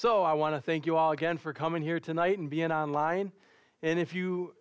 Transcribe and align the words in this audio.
So, 0.00 0.22
I 0.22 0.32
want 0.32 0.54
to 0.54 0.62
thank 0.62 0.86
you 0.86 0.96
all 0.96 1.12
again 1.12 1.36
for 1.36 1.52
coming 1.52 1.82
here 1.82 2.00
tonight 2.00 2.38
and 2.38 2.48
being 2.48 2.72
online. 2.72 3.32
And 3.82 3.98
if 3.98 4.14
you 4.14 4.54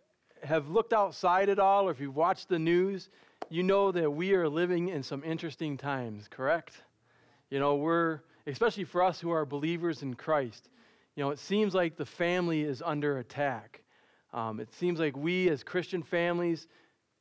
have 0.44 0.68
looked 0.68 0.92
outside 0.92 1.48
at 1.48 1.60
all 1.60 1.88
or 1.88 1.92
if 1.92 2.02
you've 2.02 2.18
watched 2.18 2.50
the 2.50 2.60
news, 2.60 3.08
you 3.50 3.64
know 3.64 3.90
that 3.94 4.12
we 4.12 4.34
are 4.34 4.50
living 4.50 4.90
in 4.90 5.02
some 5.02 5.24
interesting 5.24 5.78
times, 5.78 6.28
correct? 6.30 6.82
You 7.50 7.58
know, 7.58 7.78
we're, 7.78 8.20
especially 8.48 8.84
for 8.84 9.02
us 9.02 9.22
who 9.22 9.30
are 9.30 9.46
believers 9.46 10.04
in 10.04 10.14
Christ, 10.14 10.68
you 11.16 11.24
know, 11.24 11.30
it 11.30 11.40
seems 11.40 11.74
like 11.74 11.96
the 11.96 12.06
family 12.06 12.64
is 12.64 12.84
under 12.86 13.20
attack. 13.20 13.82
Um, 14.34 14.60
it 14.60 14.74
seems 14.74 15.00
like 15.00 15.16
we 15.16 15.48
as 15.48 15.64
Christian 15.64 16.04
families, 16.04 16.68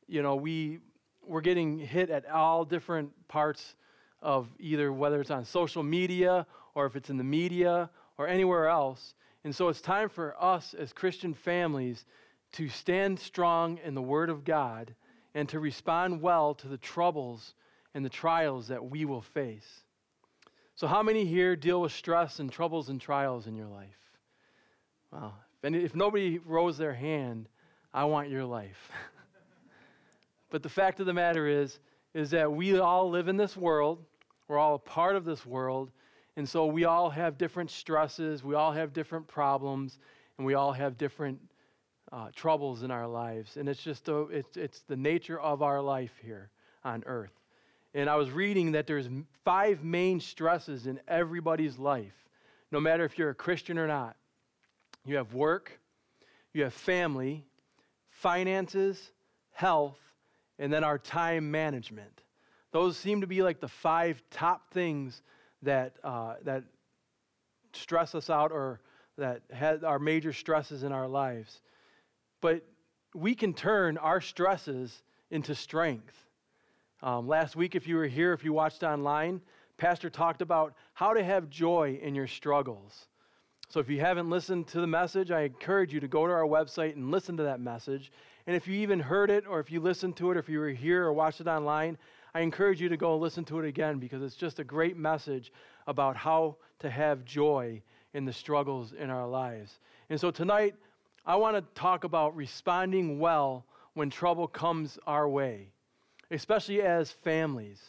you 0.08 0.22
know, 0.24 0.34
we, 0.34 0.80
we're 1.24 1.40
getting 1.40 1.78
hit 1.78 2.10
at 2.10 2.28
all 2.28 2.64
different 2.64 3.12
parts 3.28 3.76
of 4.20 4.48
either 4.58 4.92
whether 4.92 5.20
it's 5.20 5.30
on 5.30 5.44
social 5.44 5.84
media 5.84 6.48
or 6.74 6.86
if 6.86 6.96
it's 6.96 7.10
in 7.10 7.16
the 7.16 7.22
media 7.22 7.88
or 8.18 8.28
anywhere 8.28 8.68
else. 8.68 9.14
And 9.44 9.54
so 9.54 9.68
it's 9.68 9.80
time 9.80 10.08
for 10.08 10.34
us 10.42 10.74
as 10.74 10.92
Christian 10.92 11.32
families 11.32 12.04
to 12.52 12.68
stand 12.68 13.18
strong 13.18 13.78
in 13.84 13.94
the 13.94 14.02
Word 14.02 14.28
of 14.28 14.44
God 14.44 14.94
and 15.34 15.48
to 15.50 15.60
respond 15.60 16.20
well 16.20 16.54
to 16.56 16.68
the 16.68 16.78
troubles 16.78 17.54
and 17.94 18.04
the 18.04 18.10
trials 18.10 18.68
that 18.68 18.90
we 18.90 19.04
will 19.04 19.22
face. 19.22 19.82
So, 20.74 20.86
how 20.86 21.02
many 21.02 21.24
here 21.24 21.56
deal 21.56 21.80
with 21.80 21.92
stress 21.92 22.38
and 22.38 22.50
troubles 22.50 22.88
and 22.88 23.00
trials 23.00 23.46
in 23.46 23.56
your 23.56 23.66
life? 23.66 23.88
Well, 25.10 25.34
if, 25.62 25.94
nobody 25.94 26.38
rose 26.38 26.78
their 26.78 26.94
hand, 26.94 27.48
I 27.92 28.04
want 28.04 28.28
your 28.28 28.44
life. 28.44 28.90
but 30.50 30.62
the 30.62 30.68
fact 30.68 31.00
of 31.00 31.06
the 31.06 31.12
matter 31.12 31.46
is, 31.46 31.78
is 32.14 32.30
that 32.30 32.52
we 32.52 32.78
all 32.78 33.10
live 33.10 33.28
in 33.28 33.36
this 33.36 33.56
world. 33.56 34.04
We're 34.46 34.58
all 34.58 34.76
a 34.76 34.78
part 34.78 35.16
of 35.16 35.24
this 35.24 35.44
world. 35.44 35.90
And 36.38 36.48
so 36.48 36.66
we 36.66 36.84
all 36.84 37.10
have 37.10 37.36
different 37.36 37.68
stresses, 37.68 38.44
we 38.44 38.54
all 38.54 38.70
have 38.70 38.92
different 38.92 39.26
problems, 39.26 39.98
and 40.36 40.46
we 40.46 40.54
all 40.54 40.70
have 40.70 40.96
different 40.96 41.40
uh, 42.12 42.28
troubles 42.32 42.84
in 42.84 42.92
our 42.92 43.08
lives. 43.08 43.56
And 43.56 43.68
it's 43.68 43.82
just 43.82 44.08
a, 44.08 44.18
it's, 44.28 44.56
it's 44.56 44.82
the 44.82 44.96
nature 44.96 45.40
of 45.40 45.62
our 45.62 45.82
life 45.82 46.12
here 46.22 46.50
on 46.84 47.02
earth. 47.06 47.32
And 47.92 48.08
I 48.08 48.14
was 48.14 48.30
reading 48.30 48.70
that 48.70 48.86
there's 48.86 49.08
five 49.44 49.82
main 49.82 50.20
stresses 50.20 50.86
in 50.86 51.00
everybody's 51.08 51.76
life, 51.76 52.14
no 52.70 52.78
matter 52.78 53.04
if 53.04 53.18
you're 53.18 53.30
a 53.30 53.34
Christian 53.34 53.76
or 53.76 53.88
not. 53.88 54.14
You 55.04 55.16
have 55.16 55.34
work, 55.34 55.80
you 56.54 56.62
have 56.62 56.72
family, 56.72 57.44
finances, 58.10 59.10
health, 59.50 59.98
and 60.60 60.72
then 60.72 60.84
our 60.84 60.98
time 60.98 61.50
management. 61.50 62.22
Those 62.70 62.96
seem 62.96 63.22
to 63.22 63.26
be 63.26 63.42
like 63.42 63.58
the 63.58 63.66
five 63.66 64.22
top 64.30 64.72
things 64.72 65.20
that, 65.62 65.96
uh, 66.04 66.34
that 66.42 66.64
stress 67.72 68.14
us 68.14 68.30
out 68.30 68.52
or 68.52 68.80
that 69.16 69.42
our 69.84 69.98
major 69.98 70.32
stresses 70.32 70.84
in 70.84 70.92
our 70.92 71.08
lives. 71.08 71.60
But 72.40 72.64
we 73.14 73.34
can 73.34 73.52
turn 73.52 73.98
our 73.98 74.20
stresses 74.20 75.02
into 75.30 75.54
strength. 75.54 76.14
Um, 77.02 77.28
last 77.28 77.56
week, 77.56 77.74
if 77.74 77.86
you 77.86 77.96
were 77.96 78.06
here, 78.06 78.32
if 78.32 78.44
you 78.44 78.52
watched 78.52 78.82
online, 78.82 79.40
Pastor 79.76 80.10
talked 80.10 80.42
about 80.42 80.74
how 80.94 81.12
to 81.12 81.22
have 81.22 81.50
joy 81.50 81.98
in 82.02 82.14
your 82.14 82.26
struggles. 82.26 83.06
So 83.68 83.80
if 83.80 83.88
you 83.88 84.00
haven't 84.00 84.30
listened 84.30 84.66
to 84.68 84.80
the 84.80 84.86
message, 84.86 85.30
I 85.30 85.42
encourage 85.42 85.92
you 85.92 86.00
to 86.00 86.08
go 86.08 86.26
to 86.26 86.32
our 86.32 86.46
website 86.46 86.94
and 86.94 87.10
listen 87.10 87.36
to 87.36 87.42
that 87.44 87.60
message. 87.60 88.10
And 88.46 88.56
if 88.56 88.66
you 88.66 88.74
even 88.74 88.98
heard 88.98 89.30
it, 89.30 89.46
or 89.46 89.60
if 89.60 89.70
you 89.70 89.80
listened 89.80 90.16
to 90.16 90.30
it, 90.30 90.36
or 90.36 90.40
if 90.40 90.48
you 90.48 90.58
were 90.58 90.70
here 90.70 91.04
or 91.04 91.12
watched 91.12 91.40
it 91.40 91.46
online, 91.46 91.98
I 92.38 92.42
encourage 92.42 92.80
you 92.80 92.88
to 92.90 92.96
go 92.96 93.16
listen 93.16 93.44
to 93.46 93.58
it 93.58 93.66
again 93.66 93.98
because 93.98 94.22
it's 94.22 94.36
just 94.36 94.60
a 94.60 94.64
great 94.64 94.96
message 94.96 95.52
about 95.88 96.16
how 96.16 96.54
to 96.78 96.88
have 96.88 97.24
joy 97.24 97.82
in 98.14 98.24
the 98.24 98.32
struggles 98.32 98.92
in 98.92 99.10
our 99.10 99.26
lives. 99.26 99.80
And 100.08 100.20
so 100.20 100.30
tonight, 100.30 100.76
I 101.26 101.34
want 101.34 101.56
to 101.56 101.62
talk 101.74 102.04
about 102.04 102.36
responding 102.36 103.18
well 103.18 103.66
when 103.94 104.08
trouble 104.08 104.46
comes 104.46 105.00
our 105.04 105.28
way, 105.28 105.72
especially 106.30 106.80
as 106.80 107.10
families. 107.10 107.82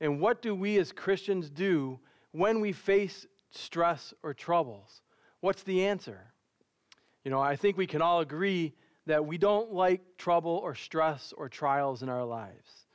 And 0.00 0.20
what 0.20 0.42
do 0.42 0.52
we 0.52 0.78
as 0.78 0.90
Christians 0.90 1.48
do 1.48 2.00
when 2.32 2.60
we 2.60 2.72
face 2.72 3.24
stress 3.52 4.12
or 4.24 4.34
troubles? 4.34 5.00
What's 5.42 5.62
the 5.62 5.86
answer? 5.86 6.18
You 7.24 7.30
know, 7.30 7.40
I 7.40 7.54
think 7.54 7.76
we 7.76 7.86
can 7.86 8.02
all 8.02 8.18
agree 8.18 8.74
that 9.06 9.24
we 9.24 9.38
don't 9.38 9.72
like 9.72 10.00
trouble 10.18 10.60
or 10.64 10.74
stress 10.74 11.32
or 11.36 11.48
trials 11.48 12.02
in 12.02 12.08
our 12.08 12.24
lives. 12.24 12.85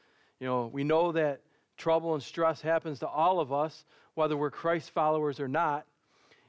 You 0.41 0.47
know, 0.47 0.71
we 0.73 0.83
know 0.83 1.11
that 1.11 1.41
trouble 1.77 2.15
and 2.15 2.23
stress 2.23 2.61
happens 2.61 2.97
to 2.99 3.07
all 3.07 3.39
of 3.39 3.53
us, 3.53 3.85
whether 4.15 4.35
we're 4.35 4.49
Christ 4.49 4.89
followers 4.89 5.39
or 5.39 5.47
not. 5.47 5.85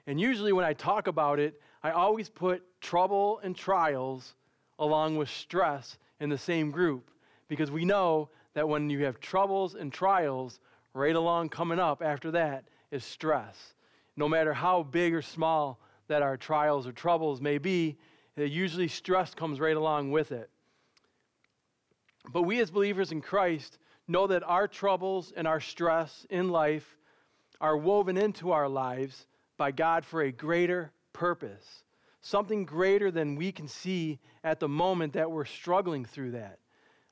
And 0.06 0.18
usually 0.18 0.54
when 0.54 0.64
I 0.64 0.72
talk 0.72 1.08
about 1.08 1.38
it, 1.38 1.60
I 1.82 1.90
always 1.90 2.30
put 2.30 2.64
trouble 2.80 3.38
and 3.44 3.54
trials 3.54 4.34
along 4.78 5.18
with 5.18 5.28
stress 5.28 5.98
in 6.20 6.30
the 6.30 6.38
same 6.38 6.70
group 6.70 7.10
because 7.48 7.70
we 7.70 7.84
know 7.84 8.30
that 8.54 8.66
when 8.66 8.88
you 8.88 9.04
have 9.04 9.20
troubles 9.20 9.74
and 9.74 9.92
trials, 9.92 10.58
right 10.94 11.14
along 11.14 11.50
coming 11.50 11.78
up 11.78 12.02
after 12.02 12.30
that 12.30 12.64
is 12.90 13.04
stress. 13.04 13.74
No 14.16 14.26
matter 14.26 14.54
how 14.54 14.84
big 14.84 15.12
or 15.12 15.20
small 15.22 15.78
that 16.08 16.22
our 16.22 16.38
trials 16.38 16.86
or 16.86 16.92
troubles 16.92 17.42
may 17.42 17.58
be, 17.58 17.98
usually 18.36 18.88
stress 18.88 19.34
comes 19.34 19.60
right 19.60 19.76
along 19.76 20.12
with 20.12 20.32
it. 20.32 20.48
But 22.32 22.42
we 22.42 22.60
as 22.60 22.70
believers 22.70 23.12
in 23.12 23.20
Christ 23.20 23.78
know 24.08 24.26
that 24.26 24.42
our 24.42 24.68
troubles 24.68 25.32
and 25.36 25.46
our 25.46 25.60
stress 25.60 26.26
in 26.30 26.48
life 26.48 26.96
are 27.60 27.76
woven 27.76 28.16
into 28.16 28.52
our 28.52 28.68
lives 28.68 29.26
by 29.56 29.70
God 29.70 30.04
for 30.04 30.22
a 30.22 30.32
greater 30.32 30.92
purpose, 31.12 31.84
something 32.20 32.64
greater 32.64 33.10
than 33.10 33.36
we 33.36 33.52
can 33.52 33.68
see 33.68 34.18
at 34.42 34.58
the 34.58 34.68
moment 34.68 35.12
that 35.12 35.30
we're 35.30 35.44
struggling 35.44 36.04
through 36.04 36.32
that. 36.32 36.58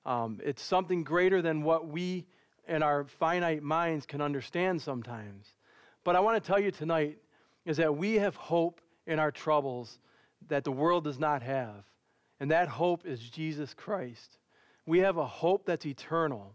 Um, 0.04 0.40
it's 0.42 0.62
something 0.62 1.04
greater 1.04 1.42
than 1.42 1.62
what 1.62 1.86
we 1.86 2.26
in 2.66 2.82
our 2.82 3.04
finite 3.04 3.62
minds 3.62 4.06
can 4.06 4.20
understand 4.20 4.80
sometimes. 4.82 5.46
But 6.04 6.16
I 6.16 6.20
want 6.20 6.42
to 6.42 6.46
tell 6.46 6.60
you 6.60 6.70
tonight 6.70 7.18
is 7.66 7.76
that 7.76 7.96
we 7.96 8.14
have 8.14 8.36
hope 8.36 8.80
in 9.06 9.18
our 9.18 9.30
troubles 9.30 9.98
that 10.48 10.64
the 10.64 10.72
world 10.72 11.04
does 11.04 11.18
not 11.18 11.42
have. 11.42 11.84
And 12.38 12.50
that 12.50 12.68
hope 12.68 13.06
is 13.06 13.20
Jesus 13.20 13.74
Christ. 13.74 14.38
We 14.86 15.00
have 15.00 15.18
a 15.18 15.26
hope 15.26 15.66
that's 15.66 15.84
eternal. 15.84 16.54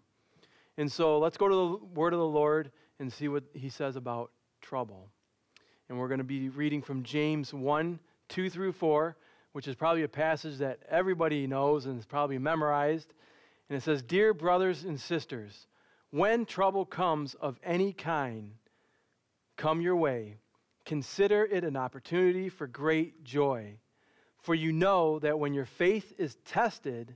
And 0.78 0.92
so 0.92 1.20
let's 1.20 1.38
go 1.38 1.48
to 1.48 1.56
the 1.56 1.86
word 1.94 2.14
of 2.14 2.20
the 2.20 2.26
Lord 2.26 2.72
and 3.00 3.12
see 3.12 3.28
what 3.28 3.44
he 3.54 3.70
says 3.70 3.96
about 3.96 4.32
trouble. 4.62 5.10
And 5.90 5.98
we're 5.98 6.08
going 6.08 6.20
to 6.20 6.24
be 6.24 6.50
reading 6.50 6.82
from 6.82 7.04
James 7.04 7.54
1 7.54 8.00
2 8.28 8.50
through 8.50 8.72
4, 8.72 9.16
which 9.52 9.68
is 9.68 9.76
probably 9.76 10.04
a 10.04 10.08
passage 10.08 10.58
that 10.58 10.80
everybody 10.90 11.46
knows 11.46 11.86
and 11.86 12.00
is 12.00 12.06
probably 12.06 12.40
memorized. 12.40 13.14
And 13.70 13.78
it 13.78 13.84
says, 13.84 14.02
Dear 14.02 14.34
brothers 14.34 14.84
and 14.84 15.00
sisters, 15.00 15.68
when 16.10 16.46
trouble 16.46 16.86
comes 16.86 17.36
of 17.36 17.60
any 17.64 17.94
kind 17.94 18.52
come 19.58 19.82
your 19.82 19.96
way, 19.96 20.38
consider 20.86 21.46
it 21.46 21.64
an 21.64 21.78
opportunity 21.78 22.50
for 22.50 22.68
great 22.68 23.24
joy. 23.24 23.78
For 24.42 24.56
you 24.56 24.72
know 24.72 25.20
that 25.20 25.40
when 25.40 25.54
your 25.54 25.66
faith 25.66 26.14
is 26.18 26.38
tested, 26.46 27.16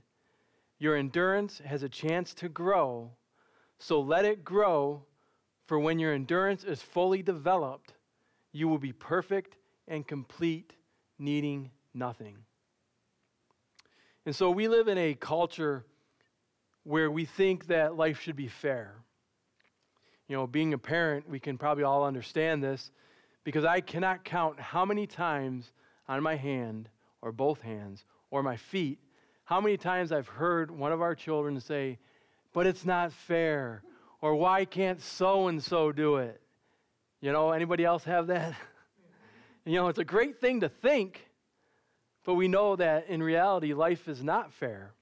your 0.78 0.96
endurance 0.96 1.60
has 1.64 1.82
a 1.82 1.88
chance 1.88 2.34
to 2.34 2.48
grow. 2.48 3.10
So 3.80 4.00
let 4.00 4.26
it 4.26 4.44
grow, 4.44 5.02
for 5.66 5.78
when 5.78 5.98
your 5.98 6.12
endurance 6.12 6.64
is 6.64 6.82
fully 6.82 7.22
developed, 7.22 7.94
you 8.52 8.68
will 8.68 8.78
be 8.78 8.92
perfect 8.92 9.56
and 9.88 10.06
complete, 10.06 10.74
needing 11.18 11.70
nothing. 11.94 12.36
And 14.26 14.36
so 14.36 14.50
we 14.50 14.68
live 14.68 14.88
in 14.88 14.98
a 14.98 15.14
culture 15.14 15.86
where 16.84 17.10
we 17.10 17.24
think 17.24 17.68
that 17.68 17.96
life 17.96 18.20
should 18.20 18.36
be 18.36 18.48
fair. 18.48 18.96
You 20.28 20.36
know, 20.36 20.46
being 20.46 20.74
a 20.74 20.78
parent, 20.78 21.28
we 21.28 21.40
can 21.40 21.56
probably 21.56 21.84
all 21.84 22.04
understand 22.04 22.62
this 22.62 22.90
because 23.44 23.64
I 23.64 23.80
cannot 23.80 24.24
count 24.24 24.60
how 24.60 24.84
many 24.84 25.06
times 25.06 25.72
on 26.06 26.22
my 26.22 26.36
hand, 26.36 26.90
or 27.22 27.32
both 27.32 27.62
hands, 27.62 28.04
or 28.30 28.42
my 28.42 28.56
feet, 28.56 28.98
how 29.44 29.60
many 29.60 29.78
times 29.78 30.12
I've 30.12 30.28
heard 30.28 30.70
one 30.70 30.92
of 30.92 31.00
our 31.00 31.14
children 31.14 31.58
say, 31.60 31.98
But 32.52 32.66
it's 32.66 32.84
not 32.84 33.12
fair, 33.12 33.82
or 34.20 34.34
why 34.34 34.64
can't 34.64 35.00
so 35.00 35.48
and 35.48 35.62
so 35.62 35.92
do 35.92 36.16
it? 36.16 36.40
You 37.20 37.32
know, 37.32 37.52
anybody 37.52 37.84
else 37.84 38.04
have 38.04 38.26
that? 38.28 38.54
you 39.64 39.74
know, 39.74 39.88
it's 39.88 39.98
a 39.98 40.04
great 40.04 40.40
thing 40.40 40.60
to 40.60 40.68
think, 40.68 41.28
but 42.24 42.34
we 42.34 42.48
know 42.48 42.76
that 42.76 43.08
in 43.08 43.22
reality, 43.22 43.72
life 43.74 44.08
is 44.08 44.22
not 44.22 44.52
fair. 44.52 44.92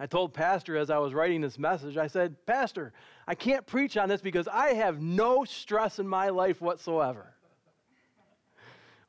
I 0.00 0.06
told 0.06 0.32
Pastor 0.32 0.76
as 0.76 0.90
I 0.90 0.98
was 0.98 1.12
writing 1.12 1.40
this 1.40 1.58
message, 1.58 1.96
I 1.96 2.06
said, 2.06 2.36
Pastor, 2.46 2.92
I 3.26 3.34
can't 3.34 3.66
preach 3.66 3.96
on 3.96 4.08
this 4.08 4.20
because 4.20 4.46
I 4.46 4.74
have 4.74 5.00
no 5.00 5.44
stress 5.44 5.98
in 5.98 6.06
my 6.06 6.28
life 6.28 6.60
whatsoever. 6.60 7.34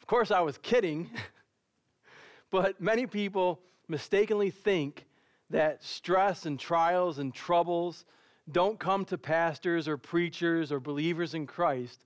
Of 0.01 0.07
course, 0.07 0.31
I 0.31 0.41
was 0.41 0.57
kidding, 0.57 1.09
but 2.50 2.81
many 2.81 3.06
people 3.06 3.59
mistakenly 3.88 4.50
think 4.50 5.06
that 5.49 5.83
stress 5.83 6.45
and 6.45 6.59
trials 6.59 7.19
and 7.19 7.33
troubles 7.33 8.05
don't 8.51 8.79
come 8.79 9.05
to 9.05 9.17
pastors 9.17 9.87
or 9.87 9.97
preachers 9.97 10.71
or 10.71 10.79
believers 10.79 11.33
in 11.33 11.45
Christ 11.47 12.03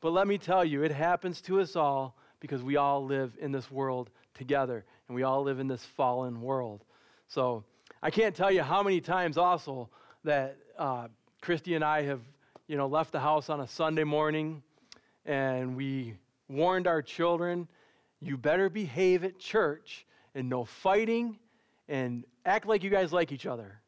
But 0.00 0.12
let 0.12 0.26
me 0.26 0.38
tell 0.38 0.64
you, 0.64 0.82
it 0.82 0.92
happens 0.92 1.40
to 1.42 1.60
us 1.60 1.74
all 1.74 2.16
because 2.40 2.62
we 2.62 2.76
all 2.76 3.04
live 3.04 3.36
in 3.40 3.50
this 3.50 3.70
world 3.70 4.10
together 4.34 4.84
and 5.08 5.14
we 5.14 5.22
all 5.22 5.42
live 5.42 5.58
in 5.58 5.68
this 5.68 5.84
fallen 5.96 6.40
world. 6.42 6.84
So 7.28 7.64
I 8.02 8.10
can't 8.10 8.34
tell 8.34 8.52
you 8.52 8.62
how 8.62 8.82
many 8.82 9.00
times 9.00 9.38
also 9.38 9.88
that 10.24 10.58
uh, 10.78 11.08
Christy 11.40 11.74
and 11.74 11.84
I 11.84 12.02
have, 12.02 12.20
you 12.68 12.76
know, 12.76 12.86
left 12.86 13.12
the 13.12 13.20
house 13.20 13.48
on 13.48 13.60
a 13.60 13.66
Sunday 13.66 14.04
morning 14.04 14.62
and 15.24 15.76
we 15.76 16.14
warned 16.48 16.86
our 16.86 17.02
children, 17.02 17.66
you 18.20 18.36
better 18.36 18.68
behave 18.68 19.24
at 19.24 19.38
church 19.38 20.06
and 20.34 20.48
no 20.48 20.64
fighting 20.64 21.38
and 21.88 22.24
act 22.44 22.66
like 22.66 22.82
you 22.82 22.90
guys 22.90 23.12
like 23.12 23.32
each 23.32 23.46
other. 23.46 23.80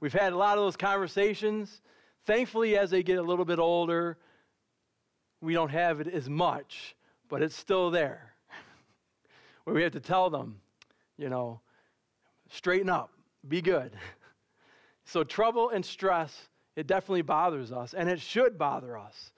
We've 0.00 0.12
had 0.12 0.32
a 0.32 0.36
lot 0.36 0.58
of 0.58 0.64
those 0.64 0.76
conversations. 0.76 1.80
Thankfully, 2.26 2.76
as 2.76 2.90
they 2.90 3.02
get 3.02 3.18
a 3.18 3.22
little 3.22 3.44
bit 3.44 3.58
older, 3.58 4.18
we 5.40 5.54
don't 5.54 5.70
have 5.70 6.00
it 6.00 6.08
as 6.08 6.28
much, 6.28 6.96
but 7.28 7.42
it's 7.42 7.56
still 7.56 7.90
there. 7.90 8.34
Where 9.64 9.74
we 9.74 9.82
have 9.82 9.92
to 9.92 10.00
tell 10.00 10.30
them, 10.30 10.60
you 11.16 11.28
know, 11.28 11.60
straighten 12.50 12.90
up, 12.90 13.10
be 13.46 13.62
good. 13.62 13.92
So, 15.04 15.24
trouble 15.24 15.70
and 15.70 15.84
stress, 15.84 16.32
it 16.76 16.86
definitely 16.86 17.22
bothers 17.22 17.72
us, 17.72 17.92
and 17.92 18.08
it 18.08 18.20
should 18.20 18.56
bother 18.56 18.96
us. 18.96 19.32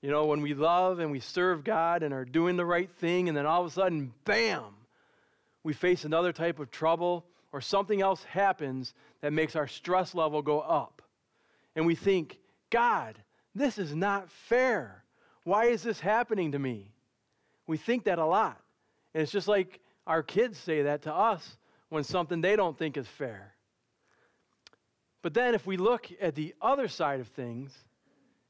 You 0.00 0.10
know, 0.10 0.24
when 0.24 0.40
we 0.40 0.54
love 0.54 0.98
and 0.98 1.12
we 1.12 1.20
serve 1.20 1.62
God 1.62 2.02
and 2.02 2.14
are 2.14 2.24
doing 2.24 2.56
the 2.56 2.64
right 2.64 2.90
thing, 2.90 3.28
and 3.28 3.36
then 3.36 3.44
all 3.44 3.60
of 3.60 3.66
a 3.66 3.70
sudden, 3.70 4.14
bam, 4.24 4.64
we 5.62 5.72
face 5.72 6.04
another 6.04 6.32
type 6.32 6.58
of 6.58 6.70
trouble 6.70 7.26
or 7.52 7.60
something 7.60 8.00
else 8.00 8.24
happens 8.24 8.94
that 9.20 9.32
makes 9.32 9.56
our 9.56 9.66
stress 9.66 10.14
level 10.14 10.42
go 10.42 10.60
up. 10.60 11.02
And 11.76 11.86
we 11.86 11.94
think, 11.94 12.38
God, 12.70 13.16
this 13.54 13.78
is 13.78 13.94
not 13.94 14.30
fair. 14.30 15.04
Why 15.44 15.66
is 15.66 15.82
this 15.82 16.00
happening 16.00 16.52
to 16.52 16.58
me? 16.58 16.92
We 17.66 17.76
think 17.76 18.04
that 18.04 18.18
a 18.18 18.24
lot. 18.24 18.60
And 19.14 19.22
it's 19.22 19.32
just 19.32 19.48
like 19.48 19.80
our 20.06 20.22
kids 20.22 20.58
say 20.58 20.82
that 20.82 21.02
to 21.02 21.14
us 21.14 21.56
when 21.88 22.04
something 22.04 22.40
they 22.40 22.56
don't 22.56 22.78
think 22.78 22.96
is 22.96 23.06
fair. 23.06 23.54
But 25.22 25.34
then 25.34 25.54
if 25.54 25.66
we 25.66 25.76
look 25.76 26.08
at 26.20 26.34
the 26.34 26.54
other 26.62 26.88
side 26.88 27.20
of 27.20 27.28
things, 27.28 27.72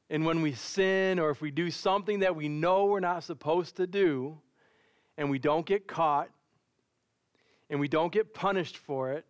and 0.09 0.25
when 0.25 0.43
we 0.43 0.53
sin 0.53 1.19
or 1.19 1.31
if 1.31 1.41
we 1.41 1.51
do 1.51 1.71
something 1.71 2.21
that 2.21 2.35
we 2.35 2.49
know 2.49 2.87
we're 2.87 3.01
not 3.01 3.25
supposed 3.25 3.77
to 3.77 3.87
do, 3.87 4.39
and 5.17 5.31
we 5.31 5.39
don't 5.39 5.67
get 5.67 5.87
caught, 5.87 6.31
and 7.70 7.81
we 7.81 7.88
don't 7.88 8.12
get 8.12 8.34
punished 8.34 8.76
for 8.76 9.12
it, 9.12 9.25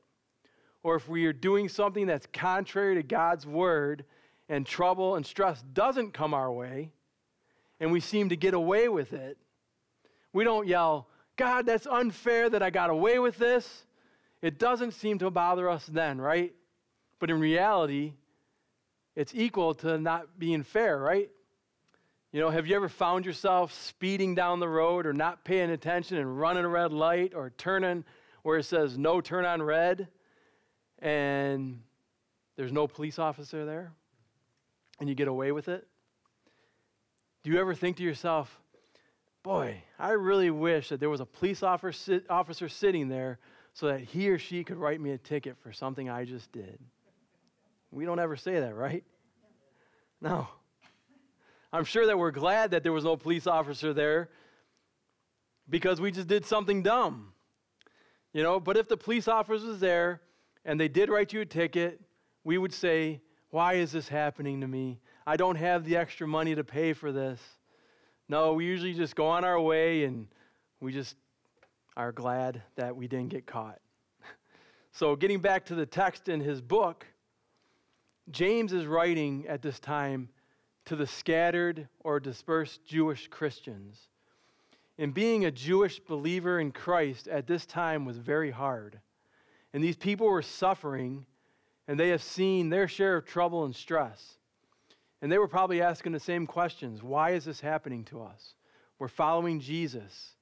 or 0.82 0.96
if 0.96 1.08
we 1.08 1.26
are 1.26 1.32
doing 1.32 1.68
something 1.68 2.06
that's 2.06 2.26
contrary 2.32 2.94
to 2.96 3.02
God's 3.02 3.46
word 3.46 4.04
and 4.48 4.66
trouble 4.66 5.14
and 5.16 5.24
stress 5.24 5.62
doesn't 5.74 6.12
come 6.12 6.34
our 6.34 6.50
way, 6.50 6.90
and 7.78 7.92
we 7.92 8.00
seem 8.00 8.30
to 8.30 8.36
get 8.36 8.54
away 8.54 8.88
with 8.88 9.12
it, 9.12 9.36
we 10.32 10.42
don't 10.42 10.66
yell, 10.66 11.06
God, 11.36 11.66
that's 11.66 11.86
unfair 11.86 12.48
that 12.50 12.62
I 12.62 12.70
got 12.70 12.90
away 12.90 13.18
with 13.18 13.36
this. 13.36 13.84
It 14.42 14.58
doesn't 14.58 14.92
seem 14.92 15.18
to 15.18 15.30
bother 15.30 15.68
us 15.68 15.86
then, 15.86 16.20
right? 16.20 16.54
But 17.18 17.30
in 17.30 17.38
reality, 17.40 18.14
it's 19.14 19.34
equal 19.34 19.74
to 19.76 19.98
not 19.98 20.38
being 20.38 20.62
fair, 20.62 20.98
right? 20.98 21.30
You 22.32 22.40
know, 22.40 22.48
have 22.48 22.66
you 22.66 22.76
ever 22.76 22.88
found 22.88 23.26
yourself 23.26 23.74
speeding 23.74 24.34
down 24.34 24.60
the 24.60 24.68
road 24.68 25.04
or 25.04 25.12
not 25.12 25.44
paying 25.44 25.70
attention 25.70 26.16
and 26.16 26.38
running 26.38 26.64
a 26.64 26.68
red 26.68 26.92
light 26.92 27.34
or 27.34 27.50
turning 27.58 28.04
where 28.42 28.58
it 28.58 28.64
says 28.64 28.96
no 28.98 29.20
turn 29.20 29.44
on 29.44 29.62
red 29.62 30.08
and 30.98 31.80
there's 32.56 32.72
no 32.72 32.86
police 32.86 33.18
officer 33.18 33.64
there 33.64 33.92
and 34.98 35.08
you 35.08 35.14
get 35.14 35.28
away 35.28 35.52
with 35.52 35.68
it? 35.68 35.86
Do 37.42 37.50
you 37.50 37.58
ever 37.58 37.74
think 37.74 37.96
to 37.96 38.02
yourself, 38.02 38.60
boy, 39.42 39.82
I 39.98 40.10
really 40.10 40.50
wish 40.50 40.90
that 40.90 41.00
there 41.00 41.10
was 41.10 41.20
a 41.20 41.26
police 41.26 41.62
officer, 41.62 42.22
officer 42.28 42.68
sitting 42.68 43.08
there 43.08 43.38
so 43.72 43.86
that 43.86 44.00
he 44.00 44.28
or 44.28 44.38
she 44.38 44.62
could 44.64 44.76
write 44.76 45.00
me 45.00 45.12
a 45.12 45.18
ticket 45.18 45.56
for 45.62 45.72
something 45.72 46.10
I 46.10 46.24
just 46.24 46.52
did? 46.52 46.78
We 47.90 48.04
don't 48.04 48.18
ever 48.18 48.36
say 48.36 48.60
that, 48.60 48.74
right? 48.74 49.04
No. 50.20 50.48
I'm 51.72 51.84
sure 51.84 52.06
that 52.06 52.18
we're 52.18 52.30
glad 52.30 52.72
that 52.72 52.82
there 52.82 52.92
was 52.92 53.04
no 53.04 53.16
police 53.16 53.46
officer 53.46 53.94
there 53.94 54.28
because 55.68 56.00
we 56.00 56.10
just 56.10 56.26
did 56.28 56.44
something 56.44 56.82
dumb. 56.82 57.32
You 58.32 58.42
know, 58.42 58.60
but 58.60 58.76
if 58.76 58.88
the 58.88 58.96
police 58.96 59.28
officer 59.28 59.66
was 59.66 59.80
there 59.80 60.20
and 60.64 60.78
they 60.78 60.88
did 60.88 61.08
write 61.08 61.32
you 61.32 61.40
a 61.40 61.46
ticket, 61.46 62.00
we 62.44 62.58
would 62.58 62.72
say, 62.72 63.20
Why 63.50 63.74
is 63.74 63.92
this 63.92 64.08
happening 64.08 64.60
to 64.60 64.68
me? 64.68 65.00
I 65.26 65.36
don't 65.36 65.56
have 65.56 65.84
the 65.84 65.96
extra 65.96 66.26
money 66.26 66.54
to 66.54 66.64
pay 66.64 66.92
for 66.92 67.12
this. 67.12 67.40
No, 68.28 68.52
we 68.54 68.64
usually 68.64 68.94
just 68.94 69.16
go 69.16 69.26
on 69.26 69.44
our 69.44 69.60
way 69.60 70.04
and 70.04 70.28
we 70.80 70.92
just 70.92 71.16
are 71.96 72.12
glad 72.12 72.62
that 72.76 72.94
we 72.94 73.08
didn't 73.08 73.30
get 73.30 73.46
caught. 73.46 73.80
so, 74.92 75.16
getting 75.16 75.40
back 75.40 75.64
to 75.66 75.74
the 75.74 75.86
text 75.86 76.28
in 76.28 76.40
his 76.40 76.60
book, 76.60 77.06
James 78.30 78.72
is 78.72 78.86
writing 78.86 79.46
at 79.48 79.62
this 79.62 79.80
time 79.80 80.28
to 80.84 80.94
the 80.94 81.06
scattered 81.06 81.88
or 82.00 82.20
dispersed 82.20 82.84
Jewish 82.86 83.26
Christians. 83.28 84.09
And 85.00 85.14
being 85.14 85.46
a 85.46 85.50
Jewish 85.50 85.98
believer 85.98 86.60
in 86.60 86.72
Christ 86.72 87.26
at 87.26 87.46
this 87.46 87.64
time 87.64 88.04
was 88.04 88.18
very 88.18 88.50
hard. 88.50 89.00
And 89.72 89.82
these 89.82 89.96
people 89.96 90.26
were 90.26 90.42
suffering, 90.42 91.24
and 91.88 91.98
they 91.98 92.10
have 92.10 92.22
seen 92.22 92.68
their 92.68 92.86
share 92.86 93.16
of 93.16 93.24
trouble 93.24 93.64
and 93.64 93.74
stress. 93.74 94.36
And 95.22 95.32
they 95.32 95.38
were 95.38 95.48
probably 95.48 95.80
asking 95.80 96.12
the 96.12 96.20
same 96.20 96.46
questions 96.46 97.02
Why 97.02 97.30
is 97.30 97.46
this 97.46 97.60
happening 97.60 98.04
to 98.04 98.20
us? 98.20 98.54
We're 98.98 99.08
following 99.08 99.58
Jesus. 99.58 100.34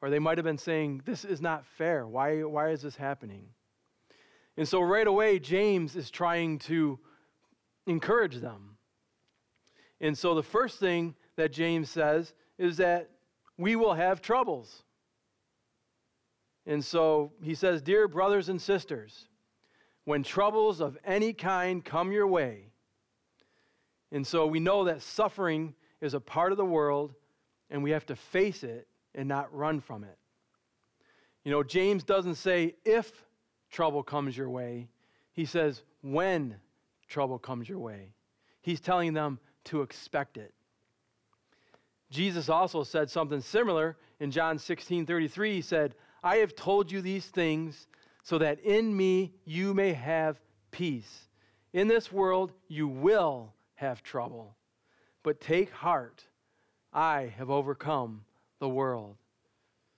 Or 0.00 0.08
they 0.08 0.18
might 0.18 0.38
have 0.38 0.44
been 0.44 0.56
saying, 0.56 1.02
This 1.04 1.26
is 1.26 1.42
not 1.42 1.66
fair. 1.66 2.06
Why, 2.06 2.44
why 2.44 2.70
is 2.70 2.80
this 2.80 2.96
happening? 2.96 3.44
And 4.56 4.66
so 4.66 4.80
right 4.80 5.06
away, 5.06 5.38
James 5.38 5.96
is 5.96 6.10
trying 6.10 6.60
to 6.60 6.98
encourage 7.86 8.36
them. 8.36 8.78
And 10.00 10.16
so 10.16 10.34
the 10.34 10.42
first 10.42 10.80
thing 10.80 11.14
that 11.36 11.52
James 11.52 11.90
says 11.90 12.32
is 12.56 12.78
that 12.78 13.10
we 13.58 13.76
will 13.76 13.94
have 13.94 14.22
troubles. 14.22 14.84
And 16.64 16.84
so 16.84 17.32
he 17.42 17.54
says, 17.54 17.82
Dear 17.82 18.08
brothers 18.08 18.48
and 18.48 18.60
sisters, 18.60 19.26
when 20.04 20.22
troubles 20.22 20.80
of 20.80 20.96
any 21.04 21.32
kind 21.32 21.84
come 21.84 22.12
your 22.12 22.26
way, 22.26 22.70
and 24.12 24.26
so 24.26 24.46
we 24.46 24.60
know 24.60 24.84
that 24.84 25.02
suffering 25.02 25.74
is 26.00 26.14
a 26.14 26.20
part 26.20 26.52
of 26.52 26.58
the 26.58 26.64
world, 26.64 27.14
and 27.68 27.82
we 27.82 27.90
have 27.90 28.06
to 28.06 28.16
face 28.16 28.62
it 28.62 28.86
and 29.14 29.28
not 29.28 29.52
run 29.54 29.80
from 29.80 30.04
it. 30.04 30.16
You 31.44 31.50
know, 31.50 31.62
James 31.62 32.04
doesn't 32.04 32.36
say 32.36 32.76
if 32.84 33.12
trouble 33.70 34.02
comes 34.02 34.36
your 34.36 34.48
way, 34.48 34.88
he 35.32 35.44
says 35.44 35.82
when 36.02 36.56
trouble 37.08 37.38
comes 37.38 37.68
your 37.68 37.78
way. 37.78 38.12
He's 38.62 38.80
telling 38.80 39.12
them 39.12 39.38
to 39.64 39.82
expect 39.82 40.36
it. 40.36 40.54
Jesus 42.10 42.48
also 42.48 42.82
said 42.84 43.10
something 43.10 43.40
similar 43.40 43.96
in 44.20 44.30
John 44.30 44.58
16 44.58 45.06
33. 45.06 45.54
He 45.54 45.62
said, 45.62 45.94
I 46.22 46.36
have 46.36 46.54
told 46.54 46.90
you 46.90 47.00
these 47.00 47.26
things 47.26 47.86
so 48.22 48.38
that 48.38 48.60
in 48.60 48.96
me 48.96 49.32
you 49.44 49.74
may 49.74 49.92
have 49.92 50.40
peace. 50.70 51.28
In 51.72 51.88
this 51.88 52.10
world 52.10 52.52
you 52.68 52.88
will 52.88 53.52
have 53.74 54.02
trouble, 54.02 54.56
but 55.22 55.40
take 55.40 55.70
heart. 55.70 56.24
I 56.92 57.32
have 57.36 57.50
overcome 57.50 58.24
the 58.58 58.68
world. 58.68 59.16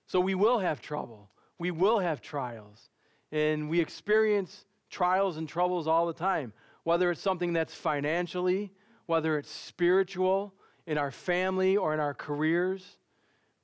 So 0.06 0.20
we 0.20 0.34
will 0.34 0.58
have 0.58 0.80
trouble. 0.80 1.30
We 1.58 1.70
will 1.70 2.00
have 2.00 2.20
trials. 2.20 2.90
And 3.30 3.70
we 3.70 3.80
experience 3.80 4.64
trials 4.90 5.36
and 5.36 5.48
troubles 5.48 5.86
all 5.86 6.06
the 6.06 6.12
time, 6.12 6.52
whether 6.82 7.10
it's 7.10 7.20
something 7.20 7.52
that's 7.52 7.74
financially, 7.74 8.72
whether 9.06 9.38
it's 9.38 9.50
spiritual, 9.50 10.52
in 10.86 10.98
our 10.98 11.10
family 11.10 11.76
or 11.76 11.94
in 11.94 12.00
our 12.00 12.14
careers, 12.14 12.84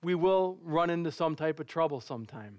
we 0.02 0.14
will 0.14 0.58
run 0.62 0.90
into 0.90 1.10
some 1.10 1.36
type 1.36 1.60
of 1.60 1.66
trouble 1.66 2.00
sometime. 2.00 2.58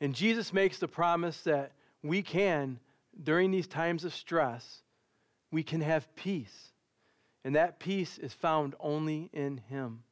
And 0.00 0.14
Jesus 0.14 0.52
makes 0.52 0.78
the 0.78 0.88
promise 0.88 1.40
that 1.42 1.72
we 2.02 2.22
can, 2.22 2.78
during 3.22 3.50
these 3.50 3.66
times 3.66 4.04
of 4.04 4.14
stress, 4.14 4.82
we 5.50 5.62
can 5.62 5.80
have 5.80 6.14
peace. 6.16 6.72
And 7.44 7.56
that 7.56 7.78
peace 7.78 8.18
is 8.18 8.32
found 8.32 8.74
only 8.80 9.30
in 9.32 9.58
Him 9.68 10.02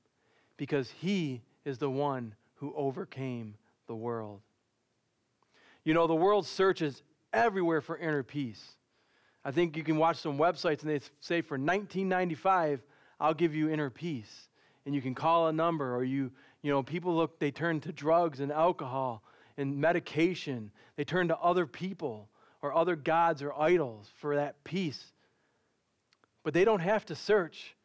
because 0.57 0.91
He 0.91 1.43
is 1.65 1.79
the 1.79 1.91
one 1.91 2.35
who 2.57 2.73
overcame 2.77 3.55
the 3.87 3.95
world. 3.95 4.41
You 5.85 5.95
know, 5.95 6.07
the 6.07 6.15
world 6.15 6.47
searches 6.47 7.03
everywhere 7.33 7.81
for 7.81 7.97
inner 7.97 8.23
peace. 8.23 8.63
I 9.45 9.51
think 9.51 9.77
you 9.77 9.83
can 9.83 9.97
watch 9.97 10.19
some 10.19 10.39
websites 10.39 10.83
and 10.83 10.91
they 10.91 11.01
say 11.21 11.41
for 11.41 11.55
1995, 11.55 12.83
I'll 13.23 13.35
give 13.35 13.55
you 13.55 13.71
inner 13.71 13.89
peace. 13.89 14.49
And 14.85 14.95
you 14.95 15.01
can 15.01 15.15
call 15.15 15.47
a 15.47 15.53
number, 15.53 15.95
or 15.95 16.03
you, 16.03 16.33
you 16.61 16.73
know, 16.73 16.83
people 16.83 17.15
look, 17.15 17.39
they 17.39 17.53
turn 17.53 17.81
to 17.83 17.93
drugs 17.93 18.41
and 18.41 18.51
alcohol 18.51 19.23
and 19.57 19.79
medication. 19.79 20.73
They 20.97 21.05
turn 21.05 21.29
to 21.29 21.39
other 21.39 21.67
people 21.67 22.29
or 22.63 22.75
other 22.75 22.97
gods 22.97 23.43
or 23.43 23.59
idols 23.59 24.11
for 24.17 24.37
that 24.37 24.65
peace. 24.65 25.03
But 26.43 26.53
they 26.53 26.65
don't 26.65 26.81
have 26.81 27.07
to 27.07 27.15
search 27.15 27.77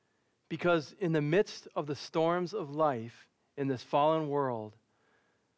Because 0.49 0.95
in 0.99 1.11
the 1.11 1.21
midst 1.21 1.67
of 1.75 1.87
the 1.87 1.95
storms 1.95 2.53
of 2.53 2.73
life 2.73 3.27
in 3.57 3.67
this 3.67 3.83
fallen 3.83 4.29
world, 4.29 4.75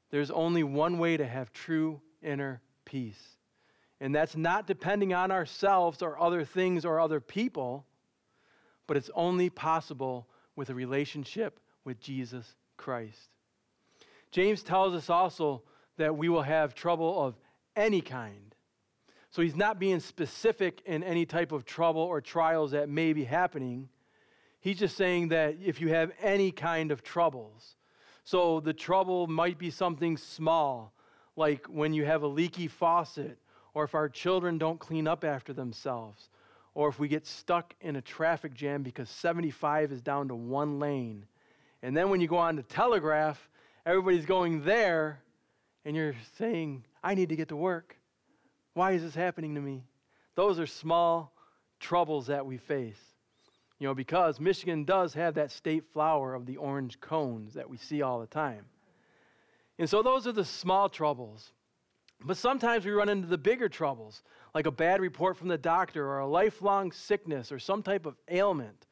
there's 0.10 0.32
only 0.32 0.64
one 0.64 0.98
way 0.98 1.18
to 1.18 1.28
have 1.28 1.54
true 1.54 2.02
inner 2.24 2.62
peace. 2.86 3.22
And 4.02 4.16
that's 4.16 4.36
not 4.36 4.66
depending 4.66 5.14
on 5.14 5.32
ourselves 5.32 6.02
or 6.02 6.20
other 6.20 6.44
things 6.44 6.86
or 6.86 7.00
other 7.00 7.20
people, 7.20 7.86
but 8.90 8.98
it's 8.98 9.12
only 9.14 9.52
possible 9.52 10.28
with 10.56 10.72
a 10.72 10.74
relationship 10.74 11.60
with 11.86 12.00
Jesus 12.00 12.56
Christ. 12.76 13.30
James 14.32 14.64
tells 14.64 14.96
us 14.96 15.12
also 15.12 15.62
that 15.98 16.18
we 16.18 16.28
will 16.28 16.42
have 16.42 16.74
trouble 16.74 17.22
of 17.24 17.36
any 17.76 18.02
kind. 18.02 18.56
So 19.30 19.44
he's 19.44 19.56
not 19.56 19.78
being 19.78 20.00
specific 20.00 20.82
in 20.88 21.04
any 21.04 21.28
type 21.28 21.52
of 21.52 21.66
trouble 21.66 22.02
or 22.02 22.20
trials 22.20 22.72
that 22.72 22.90
may 22.90 23.14
be 23.14 23.26
happening. 23.26 23.90
He's 24.60 24.80
just 24.80 24.98
saying 24.98 25.28
that 25.28 25.58
if 25.64 25.80
you 25.80 25.90
have 25.90 26.12
any 26.20 26.52
kind 26.52 26.92
of 26.92 27.04
troubles, 27.04 27.76
so 28.24 28.60
the 28.60 28.74
trouble 28.74 29.28
might 29.28 29.60
be 29.60 29.70
something 29.70 30.18
small, 30.18 30.96
like 31.36 31.68
when 31.68 31.94
you 31.94 32.06
have 32.06 32.24
a 32.24 32.28
leaky 32.28 32.68
faucet, 32.68 33.38
or 33.76 33.84
if 33.84 33.94
our 33.94 34.10
children 34.10 34.58
don't 34.58 34.80
clean 34.80 35.08
up 35.08 35.24
after 35.24 35.54
themselves, 35.54 36.32
or 36.80 36.88
if 36.88 36.98
we 36.98 37.10
get 37.10 37.28
stuck 37.28 37.74
in 37.82 37.98
a 37.98 38.02
traffic 38.02 38.54
jam 38.54 38.84
because 38.84 39.10
75 39.10 39.92
is 39.92 40.02
down 40.02 40.30
to 40.30 40.36
one 40.36 40.80
lane. 40.80 41.26
And 41.84 41.96
then 41.96 42.10
when 42.10 42.22
you 42.22 42.28
go 42.30 42.38
on 42.38 42.56
to 42.56 42.64
Telegraph, 42.64 43.50
everybody's 43.86 44.26
going 44.26 44.64
there, 44.64 45.20
and 45.84 45.94
you're 45.94 46.16
saying, 46.38 46.86
I 47.04 47.16
need 47.16 47.28
to 47.28 47.36
get 47.36 47.50
to 47.50 47.58
work. 47.58 47.98
Why 48.76 48.94
is 48.94 49.02
this 49.02 49.14
happening 49.14 49.56
to 49.56 49.62
me? 49.62 49.84
Those 50.36 50.58
are 50.58 50.66
small 50.66 51.34
troubles 51.82 52.28
that 52.28 52.46
we 52.46 52.56
face. 52.56 53.02
You 53.80 53.90
know, 53.90 53.94
because 53.94 54.40
Michigan 54.40 54.86
does 54.86 55.14
have 55.16 55.34
that 55.34 55.52
state 55.52 55.84
flower 55.92 56.34
of 56.34 56.46
the 56.46 56.56
orange 56.56 57.02
cones 57.02 57.56
that 57.56 57.70
we 57.70 57.76
see 57.76 58.02
all 58.02 58.22
the 58.22 58.28
time. 58.28 58.64
And 59.78 59.90
so 59.90 60.02
those 60.02 60.28
are 60.28 60.32
the 60.32 60.46
small 60.46 60.88
troubles. 60.88 61.52
But 62.22 62.38
sometimes 62.38 62.86
we 62.86 62.92
run 62.92 63.10
into 63.10 63.28
the 63.28 63.38
bigger 63.38 63.70
troubles, 63.70 64.24
like 64.54 64.66
a 64.66 64.72
bad 64.72 65.00
report 65.00 65.38
from 65.38 65.48
the 65.48 65.58
doctor, 65.58 66.06
or 66.06 66.20
a 66.20 66.28
lifelong 66.28 66.92
sickness, 66.92 67.52
or 67.52 67.60
some 67.60 67.82
type 67.82 68.06
of 68.06 68.18
ailment, 68.30 68.88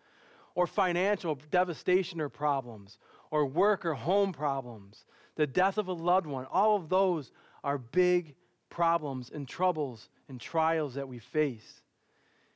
or 0.55 0.65
financial 0.65 1.37
devastation 1.51 2.21
or 2.21 2.29
problems, 2.29 2.99
or 3.29 3.45
work 3.45 3.85
or 3.85 3.93
home 3.93 4.31
problems, 4.31 5.05
the 5.35 5.45
death 5.45 5.77
of 5.77 5.87
a 5.87 5.93
loved 5.93 6.25
one. 6.25 6.45
All 6.45 6.75
of 6.75 6.89
those 6.89 7.31
are 7.63 7.77
big 7.77 8.33
problems 8.69 9.29
and 9.29 9.47
troubles 9.47 10.09
and 10.29 10.39
trials 10.39 10.95
that 10.95 11.07
we 11.07 11.19
face. 11.19 11.81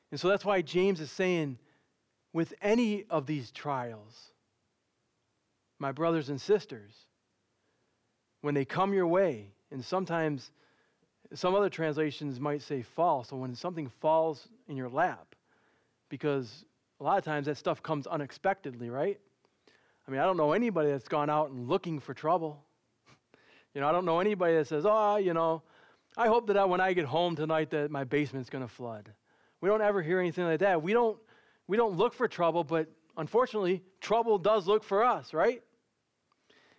And 0.10 0.20
so 0.20 0.30
that's 0.30 0.46
why 0.46 0.62
James 0.62 1.00
is 1.00 1.12
saying, 1.12 1.58
with 2.34 2.54
any 2.62 3.06
of 3.10 3.26
these 3.26 3.52
trials, 3.52 4.32
my 5.80 5.92
brothers 5.92 6.30
and 6.30 6.40
sisters, 6.40 6.94
when 8.40 8.56
they 8.56 8.66
come 8.66 8.94
your 8.94 9.08
way, 9.08 9.48
and 9.70 9.84
sometimes 9.84 10.52
some 11.34 11.56
other 11.56 11.70
translations 11.70 12.40
might 12.40 12.62
say 12.62 12.82
fall, 12.82 13.24
so 13.24 13.36
when 13.36 13.56
something 13.56 13.88
falls 14.00 14.48
in 14.68 14.76
your 14.76 14.90
lap, 14.90 15.36
because 16.10 16.66
a 17.00 17.04
lot 17.04 17.18
of 17.18 17.24
times 17.24 17.46
that 17.46 17.58
stuff 17.58 17.82
comes 17.82 18.06
unexpectedly, 18.08 18.90
right? 18.90 19.20
I 20.08 20.12
mean, 20.12 20.20
I 20.20 20.26
don't 20.26 20.38
know 20.38 20.52
anybody 20.52 20.90
that's 20.90 21.08
gone 21.08 21.30
out 21.30 21.52
and 21.52 21.68
looking 21.68 22.00
for 22.00 22.14
trouble. 22.14 22.64
You 23.74 23.80
know, 23.80 23.88
I 23.88 23.94
don't 23.94 24.04
know 24.04 24.20
anybody 24.20 24.56
that 24.56 24.68
says, 24.68 24.84
oh, 24.86 25.16
you 25.16 25.34
know, 25.34 25.64
I 26.18 26.28
hope 26.28 26.48
that 26.48 26.58
I, 26.58 26.66
when 26.66 26.82
I 26.82 26.92
get 26.92 27.06
home 27.06 27.38
tonight 27.38 27.70
that 27.70 27.90
my 27.90 28.04
basement's 28.04 28.50
going 28.50 28.66
to 28.66 28.68
flood. 28.68 29.10
We 29.62 29.70
don't 29.70 29.82
ever 29.82 30.02
hear 30.02 30.20
anything 30.20 30.44
like 30.44 30.60
that. 30.60 30.84
We 30.84 30.92
don't 30.92 31.18
we 31.68 31.78
don't 31.78 31.96
look 31.96 32.14
for 32.14 32.28
trouble, 32.28 32.66
but 32.66 32.90
unfortunately, 33.16 33.82
trouble 34.02 34.38
does 34.38 34.68
look 34.68 34.84
for 34.84 35.06
us, 35.06 35.34
right? 35.34 35.64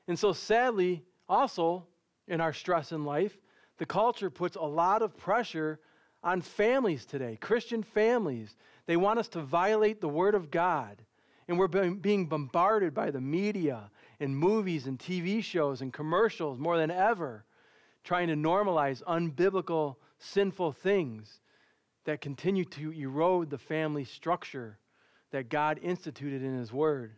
And 0.07 0.19
so, 0.19 0.35
sadly, 0.35 1.03
also 1.31 1.87
in 2.29 2.43
our 2.43 2.53
stress 2.53 2.93
in 2.93 3.07
life, 3.07 3.35
the 3.79 3.87
culture 3.87 4.31
puts 4.31 4.57
a 4.57 4.63
lot 4.63 5.03
of 5.03 5.17
pressure 5.17 5.81
on 6.23 6.41
families 6.41 7.05
today, 7.05 7.37
Christian 7.41 7.83
families. 7.83 8.57
They 8.87 8.97
want 8.97 9.19
us 9.19 9.29
to 9.29 9.43
violate 9.43 10.01
the 10.01 10.09
Word 10.09 10.35
of 10.35 10.51
God. 10.51 11.03
And 11.49 11.59
we're 11.59 11.69
being 11.69 12.27
bombarded 12.27 12.95
by 12.95 13.11
the 13.11 13.21
media 13.21 13.91
and 14.21 14.37
movies 14.37 14.87
and 14.87 14.99
TV 14.99 15.43
shows 15.43 15.81
and 15.81 15.93
commercials 15.93 16.59
more 16.59 16.79
than 16.79 16.91
ever, 16.91 17.45
trying 18.05 18.29
to 18.29 18.35
normalize 18.35 19.03
unbiblical, 19.05 19.97
sinful 20.19 20.73
things 20.73 21.41
that 22.05 22.21
continue 22.21 22.65
to 22.65 22.93
erode 22.93 23.51
the 23.51 23.59
family 23.59 24.05
structure 24.05 24.79
that 25.33 25.49
God 25.49 25.81
instituted 25.83 26.43
in 26.43 26.57
His 26.57 26.73
Word. 26.73 27.13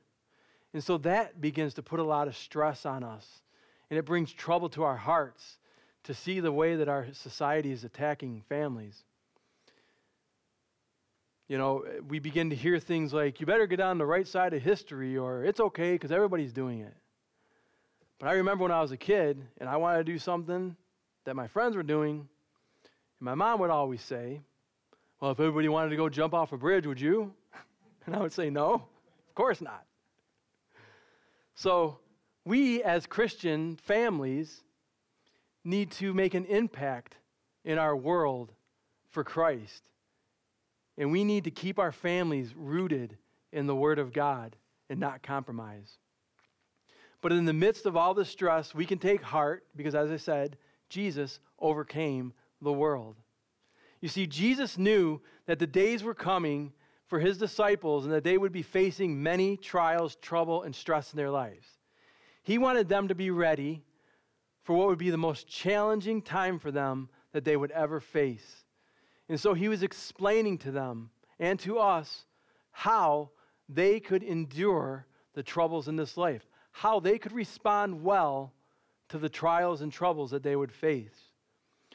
And 0.72 0.82
so 0.82 0.98
that 0.98 1.40
begins 1.40 1.74
to 1.74 1.82
put 1.82 2.00
a 2.00 2.04
lot 2.04 2.26
of 2.26 2.36
stress 2.36 2.86
on 2.86 3.04
us. 3.04 3.42
And 3.90 3.98
it 3.98 4.04
brings 4.04 4.32
trouble 4.32 4.68
to 4.70 4.82
our 4.82 4.96
hearts 4.96 5.58
to 6.04 6.14
see 6.14 6.40
the 6.40 6.52
way 6.52 6.76
that 6.76 6.88
our 6.88 7.06
society 7.12 7.72
is 7.72 7.84
attacking 7.84 8.42
families. 8.48 9.02
You 11.48 11.58
know, 11.58 11.84
we 12.08 12.18
begin 12.18 12.50
to 12.50 12.56
hear 12.56 12.78
things 12.78 13.12
like, 13.12 13.40
you 13.40 13.46
better 13.46 13.66
get 13.66 13.80
on 13.80 13.98
the 13.98 14.06
right 14.06 14.26
side 14.26 14.54
of 14.54 14.62
history, 14.62 15.16
or 15.16 15.44
it's 15.44 15.60
okay 15.60 15.92
because 15.92 16.10
everybody's 16.10 16.52
doing 16.52 16.80
it. 16.80 16.94
But 18.18 18.28
I 18.28 18.32
remember 18.34 18.62
when 18.62 18.72
I 18.72 18.80
was 18.80 18.92
a 18.92 18.96
kid 18.96 19.42
and 19.58 19.68
I 19.68 19.76
wanted 19.76 19.98
to 19.98 20.12
do 20.12 20.18
something 20.18 20.76
that 21.24 21.36
my 21.36 21.46
friends 21.46 21.76
were 21.76 21.82
doing, 21.82 22.16
and 22.16 23.20
my 23.20 23.34
mom 23.34 23.60
would 23.60 23.70
always 23.70 24.02
say, 24.02 24.40
Well, 25.20 25.30
if 25.32 25.40
everybody 25.40 25.68
wanted 25.68 25.90
to 25.90 25.96
go 25.96 26.08
jump 26.08 26.32
off 26.32 26.52
a 26.52 26.56
bridge, 26.56 26.86
would 26.86 27.00
you? 27.00 27.32
And 28.06 28.14
I 28.14 28.20
would 28.20 28.34
say, 28.34 28.50
No, 28.50 28.74
of 28.74 29.34
course 29.34 29.62
not. 29.62 29.82
So, 31.54 31.98
we 32.44 32.82
as 32.82 33.06
Christian 33.06 33.76
families 33.76 34.63
need 35.64 35.90
to 35.92 36.12
make 36.12 36.34
an 36.34 36.44
impact 36.46 37.16
in 37.64 37.78
our 37.78 37.96
world 37.96 38.52
for 39.10 39.24
Christ. 39.24 39.88
And 40.98 41.10
we 41.10 41.24
need 41.24 41.44
to 41.44 41.50
keep 41.50 41.78
our 41.78 41.92
families 41.92 42.54
rooted 42.54 43.16
in 43.52 43.66
the 43.66 43.74
Word 43.74 43.98
of 43.98 44.12
God 44.12 44.56
and 44.90 45.00
not 45.00 45.22
compromise. 45.22 45.98
But 47.20 47.32
in 47.32 47.46
the 47.46 47.52
midst 47.52 47.86
of 47.86 47.96
all 47.96 48.12
the 48.12 48.24
stress, 48.24 48.74
we 48.74 48.84
can 48.84 48.98
take 48.98 49.22
heart 49.22 49.64
because, 49.74 49.94
as 49.94 50.10
I 50.10 50.18
said, 50.18 50.58
Jesus 50.90 51.40
overcame 51.58 52.34
the 52.60 52.72
world. 52.72 53.16
You 54.00 54.08
see, 54.08 54.26
Jesus 54.26 54.76
knew 54.76 55.20
that 55.46 55.58
the 55.58 55.66
days 55.66 56.02
were 56.02 56.14
coming 56.14 56.72
for 57.06 57.18
his 57.18 57.38
disciples 57.38 58.04
and 58.04 58.12
that 58.12 58.24
they 58.24 58.36
would 58.36 58.52
be 58.52 58.62
facing 58.62 59.22
many 59.22 59.56
trials, 59.56 60.16
trouble, 60.16 60.62
and 60.62 60.74
stress 60.74 61.12
in 61.12 61.16
their 61.16 61.30
lives. 61.30 61.66
He 62.42 62.58
wanted 62.58 62.88
them 62.88 63.08
to 63.08 63.14
be 63.14 63.30
ready 63.30 63.82
for 64.64 64.74
what 64.74 64.88
would 64.88 64.98
be 64.98 65.10
the 65.10 65.16
most 65.16 65.46
challenging 65.46 66.20
time 66.20 66.58
for 66.58 66.70
them 66.70 67.08
that 67.32 67.44
they 67.44 67.56
would 67.56 67.70
ever 67.70 68.00
face. 68.00 68.64
And 69.28 69.38
so 69.38 69.54
he 69.54 69.68
was 69.68 69.82
explaining 69.82 70.58
to 70.58 70.70
them 70.70 71.10
and 71.38 71.58
to 71.60 71.78
us 71.78 72.24
how 72.72 73.30
they 73.68 74.00
could 74.00 74.22
endure 74.22 75.06
the 75.34 75.42
troubles 75.42 75.88
in 75.88 75.96
this 75.96 76.16
life, 76.16 76.46
how 76.72 76.98
they 76.98 77.18
could 77.18 77.32
respond 77.32 78.02
well 78.02 78.52
to 79.08 79.18
the 79.18 79.28
trials 79.28 79.80
and 79.80 79.92
troubles 79.92 80.30
that 80.30 80.42
they 80.42 80.56
would 80.56 80.72
face. 80.72 81.30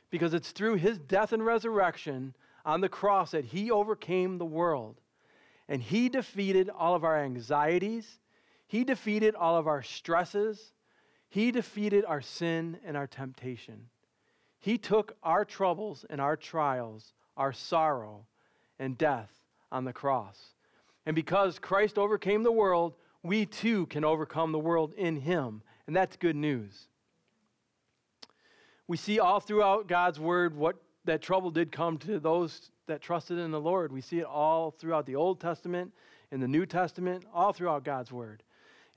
Because 0.09 0.33
it's 0.33 0.51
through 0.51 0.75
his 0.75 0.97
death 0.97 1.33
and 1.33 1.45
resurrection 1.45 2.35
on 2.65 2.81
the 2.81 2.89
cross 2.89 3.31
that 3.31 3.45
he 3.45 3.71
overcame 3.71 4.37
the 4.37 4.45
world. 4.45 5.01
And 5.67 5.81
he 5.81 6.09
defeated 6.09 6.69
all 6.69 6.95
of 6.95 7.03
our 7.03 7.17
anxieties, 7.17 8.19
he 8.67 8.83
defeated 8.83 9.35
all 9.35 9.57
of 9.57 9.67
our 9.67 9.81
stresses, 9.81 10.73
he 11.29 11.51
defeated 11.51 12.05
our 12.05 12.21
sin 12.21 12.79
and 12.83 12.97
our 12.97 13.07
temptation. 13.07 13.85
He 14.59 14.77
took 14.77 15.15
our 15.23 15.45
troubles 15.45 16.05
and 16.09 16.19
our 16.19 16.35
trials, 16.35 17.13
our 17.37 17.53
sorrow 17.53 18.25
and 18.79 18.97
death 18.97 19.31
on 19.71 19.85
the 19.85 19.93
cross. 19.93 20.37
And 21.05 21.15
because 21.15 21.59
Christ 21.59 21.97
overcame 21.97 22.43
the 22.43 22.51
world, 22.51 22.95
we 23.23 23.45
too 23.45 23.85
can 23.87 24.03
overcome 24.03 24.51
the 24.51 24.59
world 24.59 24.93
in 24.97 25.17
him. 25.17 25.61
And 25.87 25.95
that's 25.95 26.17
good 26.17 26.35
news. 26.35 26.87
We 28.87 28.97
see 28.97 29.19
all 29.19 29.39
throughout 29.39 29.87
God's 29.87 30.19
word 30.19 30.55
what 30.55 30.75
that 31.05 31.21
trouble 31.21 31.51
did 31.51 31.71
come 31.71 31.97
to 31.99 32.19
those 32.19 32.71
that 32.87 33.01
trusted 33.01 33.37
in 33.37 33.51
the 33.51 33.61
Lord. 33.61 33.91
We 33.91 34.01
see 34.01 34.19
it 34.19 34.25
all 34.25 34.71
throughout 34.71 35.05
the 35.05 35.15
Old 35.15 35.39
Testament, 35.39 35.93
in 36.31 36.39
the 36.39 36.47
New 36.47 36.65
Testament, 36.65 37.23
all 37.33 37.53
throughout 37.53 37.83
God's 37.83 38.11
Word. 38.11 38.43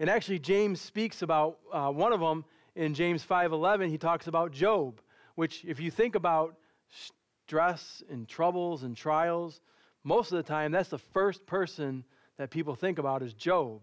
And 0.03 0.11
actually, 0.11 0.41
James 0.41 0.81
speaks 0.81 1.23
about 1.23 1.61
uh, 1.73 1.89
one 1.89 2.13
of 2.13 2.19
them 2.19 2.45
in 2.75 2.93
James 2.93 3.25
5:11. 3.25 3.89
He 3.89 3.99
talks 3.99 4.27
about 4.27 4.51
Job, 4.51 5.01
which, 5.37 5.65
if 5.65 5.79
you 5.79 5.93
think 5.93 6.17
about 6.17 6.57
stress 6.91 8.03
and 8.11 8.29
troubles 8.29 8.83
and 8.83 8.97
trials, 8.97 9.61
most 10.03 10.33
of 10.33 10.39
the 10.39 10.43
time 10.43 10.73
that's 10.73 10.89
the 10.89 10.99
first 10.99 11.47
person 11.47 12.03
that 12.37 12.51
people 12.51 12.75
think 12.75 12.99
about 12.99 13.23
is 13.23 13.33
Job. 13.33 13.81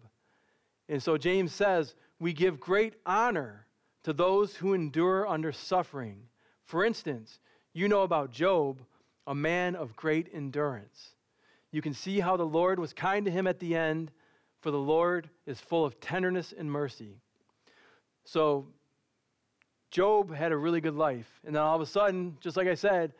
And 0.90 1.02
so 1.02 1.18
James 1.18 1.54
says, 1.54 1.96
we 2.20 2.34
give 2.34 2.60
great 2.60 2.96
honor 3.06 3.66
to 4.04 4.12
those 4.12 4.58
who 4.58 4.74
endure 4.74 5.26
under 5.26 5.54
suffering. 5.54 6.24
For 6.66 6.84
instance, 6.84 7.40
you 7.72 7.88
know 7.88 8.02
about 8.02 8.30
Job, 8.30 8.82
a 9.26 9.34
man 9.34 9.74
of 9.74 9.96
great 9.96 10.28
endurance. 10.34 11.16
You 11.72 11.82
can 11.82 11.94
see 11.94 12.20
how 12.20 12.36
the 12.36 12.46
Lord 12.46 12.78
was 12.78 12.92
kind 12.92 13.24
to 13.24 13.32
him 13.32 13.48
at 13.48 13.60
the 13.60 13.74
end, 13.74 14.12
for 14.62 14.72
the 14.72 14.78
Lord 14.78 15.30
is 15.46 15.60
full 15.60 15.86
of 15.86 16.00
tenderness 16.00 16.54
and 16.58 16.72
mercy. 16.72 17.16
So, 18.26 18.68
Job 19.92 20.34
had 20.34 20.52
a 20.52 20.58
really 20.58 20.82
good 20.82 20.96
life. 20.96 21.40
And 21.46 21.56
then 21.56 21.64
all 21.64 21.76
of 21.76 21.82
a 21.82 21.86
sudden, 21.86 22.38
just 22.42 22.58
like 22.58 22.68
I 22.68 22.76
said, 22.76 23.14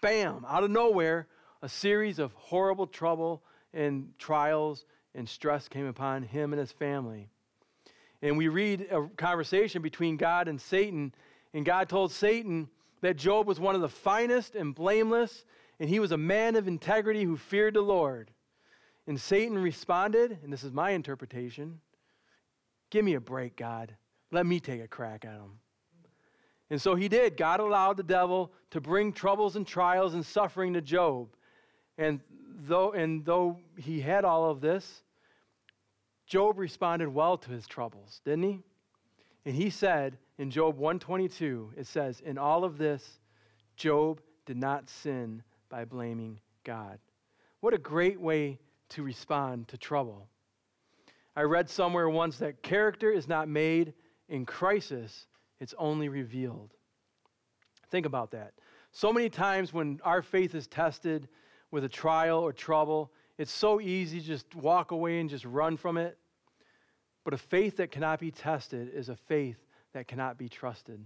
bam, 0.00 0.44
out 0.48 0.64
of 0.64 0.70
nowhere, 0.70 1.28
a 1.62 1.68
series 1.68 2.18
of 2.18 2.32
horrible 2.32 2.86
trouble 2.86 3.42
and 3.72 4.12
trials 4.18 4.84
and 5.14 5.28
stress 5.28 5.68
came 5.68 5.86
upon 5.86 6.22
him 6.22 6.52
and 6.52 6.60
his 6.60 6.72
family. 6.72 7.28
And 8.22 8.36
we 8.36 8.48
read 8.48 8.88
a 8.90 9.08
conversation 9.16 9.82
between 9.82 10.16
God 10.16 10.48
and 10.48 10.60
Satan, 10.60 11.14
and 11.54 11.64
God 11.64 11.88
told 11.88 12.12
Satan 12.12 12.68
that 13.02 13.16
Job 13.16 13.46
was 13.46 13.60
one 13.60 13.74
of 13.74 13.80
the 13.80 13.88
finest 13.88 14.54
and 14.54 14.74
blameless, 14.74 15.44
and 15.78 15.88
he 15.88 16.00
was 16.00 16.12
a 16.12 16.18
man 16.18 16.56
of 16.56 16.66
integrity 16.66 17.22
who 17.22 17.36
feared 17.36 17.74
the 17.74 17.82
Lord. 17.82 18.30
And 19.06 19.20
Satan 19.20 19.58
responded, 19.58 20.38
and 20.42 20.52
this 20.52 20.64
is 20.64 20.72
my 20.72 20.90
interpretation 20.90 21.80
Give 22.90 23.04
me 23.04 23.14
a 23.14 23.20
break, 23.20 23.56
God. 23.56 23.96
Let 24.30 24.46
me 24.46 24.60
take 24.60 24.80
a 24.80 24.88
crack 24.88 25.24
at 25.24 25.34
him. 25.34 25.58
And 26.70 26.80
so 26.80 26.94
he 26.94 27.08
did. 27.08 27.36
God 27.36 27.60
allowed 27.60 27.96
the 27.96 28.02
devil 28.02 28.52
to 28.70 28.80
bring 28.80 29.12
troubles 29.12 29.56
and 29.56 29.66
trials 29.66 30.14
and 30.14 30.24
suffering 30.24 30.72
to 30.74 30.80
Job. 30.80 31.28
And 31.98 32.20
though, 32.66 32.92
and 32.92 33.24
though 33.24 33.58
he 33.76 34.00
had 34.00 34.24
all 34.24 34.50
of 34.50 34.60
this, 34.60 35.02
Job 36.26 36.58
responded 36.58 37.08
well 37.08 37.36
to 37.38 37.50
his 37.50 37.66
troubles, 37.66 38.20
didn't 38.24 38.42
he? 38.42 38.60
And 39.44 39.54
he 39.54 39.70
said 39.70 40.18
in 40.38 40.50
Job 40.50 40.76
122, 40.76 41.72
it 41.76 41.86
says, 41.86 42.20
In 42.20 42.36
all 42.36 42.64
of 42.64 42.78
this, 42.78 43.20
Job 43.76 44.20
did 44.44 44.56
not 44.56 44.88
sin 44.88 45.42
by 45.68 45.84
blaming 45.84 46.40
God. 46.64 46.98
What 47.60 47.74
a 47.74 47.78
great 47.78 48.20
way 48.20 48.58
to 48.90 49.02
respond 49.02 49.68
to 49.68 49.78
trouble. 49.78 50.28
I 51.34 51.42
read 51.42 51.68
somewhere 51.68 52.08
once 52.08 52.38
that 52.38 52.62
character 52.62 53.10
is 53.10 53.28
not 53.28 53.48
made 53.48 53.92
in 54.28 54.46
crisis, 54.46 55.26
it's 55.60 55.74
only 55.78 56.08
revealed. 56.08 56.72
Think 57.90 58.06
about 58.06 58.30
that. 58.32 58.54
So 58.92 59.12
many 59.12 59.28
times 59.28 59.72
when 59.72 60.00
our 60.02 60.22
faith 60.22 60.54
is 60.54 60.66
tested 60.66 61.28
with 61.70 61.84
a 61.84 61.88
trial 61.88 62.38
or 62.38 62.52
trouble, 62.52 63.12
it's 63.38 63.52
so 63.52 63.80
easy 63.80 64.20
to 64.20 64.26
just 64.26 64.54
walk 64.54 64.90
away 64.90 65.20
and 65.20 65.28
just 65.28 65.44
run 65.44 65.76
from 65.76 65.98
it. 65.98 66.16
But 67.24 67.34
a 67.34 67.38
faith 67.38 67.76
that 67.76 67.90
cannot 67.90 68.20
be 68.20 68.30
tested 68.30 68.90
is 68.94 69.08
a 69.08 69.16
faith 69.16 69.58
that 69.92 70.08
cannot 70.08 70.38
be 70.38 70.48
trusted. 70.48 71.04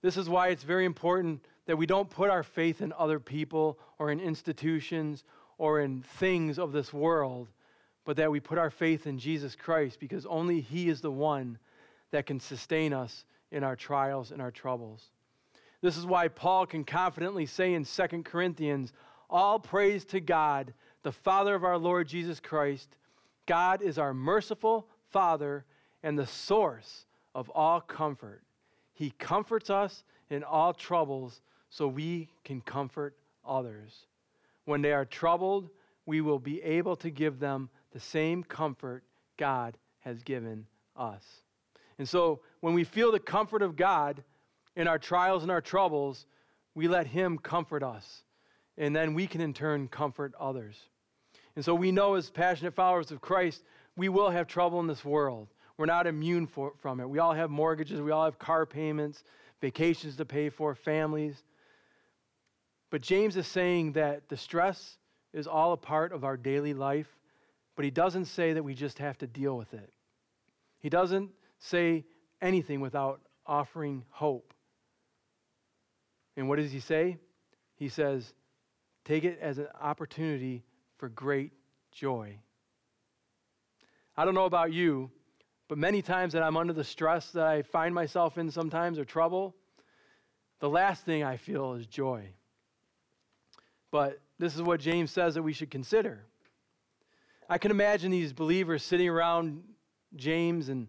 This 0.00 0.16
is 0.16 0.28
why 0.28 0.48
it's 0.48 0.62
very 0.62 0.84
important 0.84 1.44
that 1.66 1.76
we 1.76 1.86
don't 1.86 2.08
put 2.08 2.30
our 2.30 2.42
faith 2.42 2.80
in 2.80 2.92
other 2.96 3.18
people 3.18 3.78
or 3.98 4.10
in 4.10 4.20
institutions 4.20 5.24
or 5.58 5.80
in 5.80 6.02
things 6.02 6.58
of 6.58 6.72
this 6.72 6.92
world, 6.92 7.48
but 8.04 8.16
that 8.16 8.30
we 8.30 8.40
put 8.40 8.58
our 8.58 8.70
faith 8.70 9.06
in 9.06 9.18
Jesus 9.18 9.54
Christ 9.54 10.00
because 10.00 10.24
only 10.24 10.60
He 10.60 10.88
is 10.88 11.00
the 11.00 11.10
one 11.10 11.58
that 12.10 12.26
can 12.26 12.40
sustain 12.40 12.92
us 12.92 13.24
in 13.50 13.64
our 13.64 13.76
trials 13.76 14.30
and 14.30 14.40
our 14.40 14.50
troubles. 14.50 15.10
This 15.80 15.96
is 15.96 16.06
why 16.06 16.28
Paul 16.28 16.66
can 16.66 16.84
confidently 16.84 17.46
say 17.46 17.74
in 17.74 17.84
2 17.84 18.22
Corinthians, 18.22 18.92
All 19.28 19.58
praise 19.58 20.04
to 20.06 20.20
God, 20.20 20.72
the 21.02 21.12
Father 21.12 21.54
of 21.54 21.64
our 21.64 21.78
Lord 21.78 22.08
Jesus 22.08 22.40
Christ. 22.40 22.96
God 23.46 23.82
is 23.82 23.98
our 23.98 24.12
merciful 24.12 24.86
Father 25.10 25.64
and 26.02 26.18
the 26.18 26.26
source 26.26 27.06
of 27.34 27.48
all 27.50 27.80
comfort. 27.80 28.42
He 28.94 29.10
comforts 29.18 29.70
us 29.70 30.02
in 30.30 30.42
all 30.42 30.74
troubles 30.74 31.40
so 31.70 31.86
we 31.86 32.28
can 32.44 32.60
comfort 32.60 33.16
others. 33.46 34.06
When 34.68 34.82
they 34.82 34.92
are 34.92 35.06
troubled, 35.06 35.70
we 36.04 36.20
will 36.20 36.38
be 36.38 36.62
able 36.62 36.94
to 36.96 37.08
give 37.08 37.38
them 37.38 37.70
the 37.92 38.00
same 38.00 38.42
comfort 38.42 39.02
God 39.38 39.78
has 40.00 40.22
given 40.22 40.66
us. 40.94 41.24
And 41.98 42.06
so 42.06 42.40
when 42.60 42.74
we 42.74 42.84
feel 42.84 43.10
the 43.10 43.18
comfort 43.18 43.62
of 43.62 43.76
God 43.76 44.22
in 44.76 44.86
our 44.86 44.98
trials 44.98 45.42
and 45.42 45.50
our 45.50 45.62
troubles, 45.62 46.26
we 46.74 46.86
let 46.86 47.06
Him 47.06 47.38
comfort 47.38 47.82
us. 47.82 48.24
And 48.76 48.94
then 48.94 49.14
we 49.14 49.26
can 49.26 49.40
in 49.40 49.54
turn 49.54 49.88
comfort 49.88 50.34
others. 50.38 50.76
And 51.56 51.64
so 51.64 51.74
we 51.74 51.90
know 51.90 52.16
as 52.16 52.28
passionate 52.28 52.74
followers 52.74 53.10
of 53.10 53.22
Christ, 53.22 53.62
we 53.96 54.10
will 54.10 54.28
have 54.28 54.48
trouble 54.48 54.80
in 54.80 54.86
this 54.86 55.02
world. 55.02 55.48
We're 55.78 55.86
not 55.86 56.06
immune 56.06 56.46
for, 56.46 56.74
from 56.82 57.00
it. 57.00 57.08
We 57.08 57.20
all 57.20 57.32
have 57.32 57.48
mortgages, 57.48 58.02
we 58.02 58.10
all 58.10 58.26
have 58.26 58.38
car 58.38 58.66
payments, 58.66 59.24
vacations 59.62 60.16
to 60.16 60.26
pay 60.26 60.50
for, 60.50 60.74
families. 60.74 61.42
But 62.90 63.02
James 63.02 63.36
is 63.36 63.46
saying 63.46 63.92
that 63.92 64.28
the 64.28 64.36
stress 64.36 64.96
is 65.32 65.46
all 65.46 65.72
a 65.72 65.76
part 65.76 66.12
of 66.12 66.24
our 66.24 66.36
daily 66.36 66.74
life, 66.74 67.08
but 67.76 67.84
he 67.84 67.90
doesn't 67.90 68.24
say 68.24 68.54
that 68.54 68.62
we 68.62 68.74
just 68.74 68.98
have 68.98 69.18
to 69.18 69.26
deal 69.26 69.56
with 69.56 69.74
it. 69.74 69.92
He 70.80 70.88
doesn't 70.88 71.30
say 71.58 72.04
anything 72.40 72.80
without 72.80 73.20
offering 73.46 74.04
hope. 74.10 74.54
And 76.36 76.48
what 76.48 76.56
does 76.56 76.72
he 76.72 76.80
say? 76.80 77.18
He 77.76 77.88
says, 77.88 78.32
take 79.04 79.24
it 79.24 79.38
as 79.40 79.58
an 79.58 79.68
opportunity 79.80 80.64
for 80.96 81.08
great 81.08 81.52
joy. 81.92 82.38
I 84.16 84.24
don't 84.24 84.34
know 84.34 84.46
about 84.46 84.72
you, 84.72 85.10
but 85.68 85.78
many 85.78 86.00
times 86.02 86.32
that 86.32 86.42
I'm 86.42 86.56
under 86.56 86.72
the 86.72 86.84
stress 86.84 87.30
that 87.32 87.46
I 87.46 87.62
find 87.62 87.94
myself 87.94 88.38
in 88.38 88.50
sometimes 88.50 88.98
or 88.98 89.04
trouble, 89.04 89.54
the 90.60 90.68
last 90.68 91.04
thing 91.04 91.22
I 91.22 91.36
feel 91.36 91.74
is 91.74 91.86
joy. 91.86 92.28
But 93.90 94.20
this 94.38 94.54
is 94.54 94.62
what 94.62 94.80
James 94.80 95.10
says 95.10 95.34
that 95.34 95.42
we 95.42 95.52
should 95.52 95.70
consider. 95.70 96.24
I 97.48 97.58
can 97.58 97.70
imagine 97.70 98.10
these 98.10 98.32
believers 98.32 98.84
sitting 98.84 99.08
around 99.08 99.62
James 100.16 100.68
and 100.68 100.88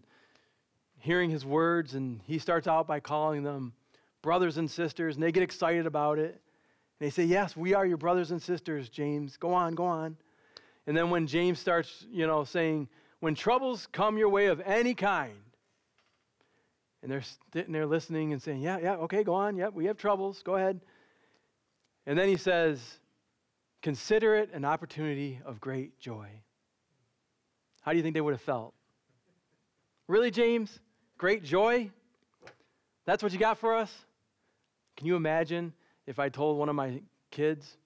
hearing 0.98 1.30
his 1.30 1.44
words, 1.44 1.94
and 1.94 2.20
he 2.26 2.38
starts 2.38 2.66
out 2.66 2.86
by 2.86 3.00
calling 3.00 3.42
them 3.42 3.72
brothers 4.22 4.58
and 4.58 4.70
sisters, 4.70 5.16
and 5.16 5.22
they 5.22 5.32
get 5.32 5.42
excited 5.42 5.86
about 5.86 6.18
it. 6.18 6.32
And 6.32 7.06
they 7.06 7.10
say, 7.10 7.24
Yes, 7.24 7.56
we 7.56 7.74
are 7.74 7.86
your 7.86 7.96
brothers 7.96 8.30
and 8.30 8.40
sisters, 8.40 8.88
James. 8.88 9.36
Go 9.36 9.54
on, 9.54 9.74
go 9.74 9.84
on. 9.84 10.16
And 10.86 10.96
then 10.96 11.10
when 11.10 11.26
James 11.26 11.58
starts, 11.58 12.06
you 12.10 12.26
know, 12.26 12.44
saying, 12.44 12.88
When 13.20 13.34
troubles 13.34 13.88
come 13.90 14.18
your 14.18 14.28
way 14.28 14.46
of 14.46 14.60
any 14.60 14.94
kind, 14.94 15.36
and 17.02 17.10
they're 17.10 17.24
sitting 17.54 17.72
there 17.72 17.86
listening 17.86 18.34
and 18.34 18.42
saying, 18.42 18.60
Yeah, 18.60 18.78
yeah, 18.82 18.96
okay, 18.96 19.24
go 19.24 19.34
on. 19.34 19.56
Yep, 19.56 19.70
yeah, 19.72 19.76
we 19.76 19.86
have 19.86 19.96
troubles. 19.96 20.42
Go 20.42 20.56
ahead. 20.56 20.80
And 22.06 22.18
then 22.18 22.28
he 22.28 22.36
says, 22.36 22.80
Consider 23.82 24.36
it 24.36 24.50
an 24.52 24.64
opportunity 24.64 25.40
of 25.44 25.60
great 25.60 25.98
joy. 25.98 26.28
How 27.80 27.92
do 27.92 27.96
you 27.96 28.02
think 28.02 28.14
they 28.14 28.20
would 28.20 28.34
have 28.34 28.42
felt? 28.42 28.74
Really, 30.06 30.30
James? 30.30 30.80
Great 31.16 31.42
joy? 31.42 31.90
That's 33.06 33.22
what 33.22 33.32
you 33.32 33.38
got 33.38 33.58
for 33.58 33.74
us? 33.74 33.92
Can 34.96 35.06
you 35.06 35.16
imagine 35.16 35.72
if 36.06 36.18
I 36.18 36.28
told 36.28 36.58
one 36.58 36.68
of 36.68 36.74
my 36.74 37.00
kids, 37.30 37.78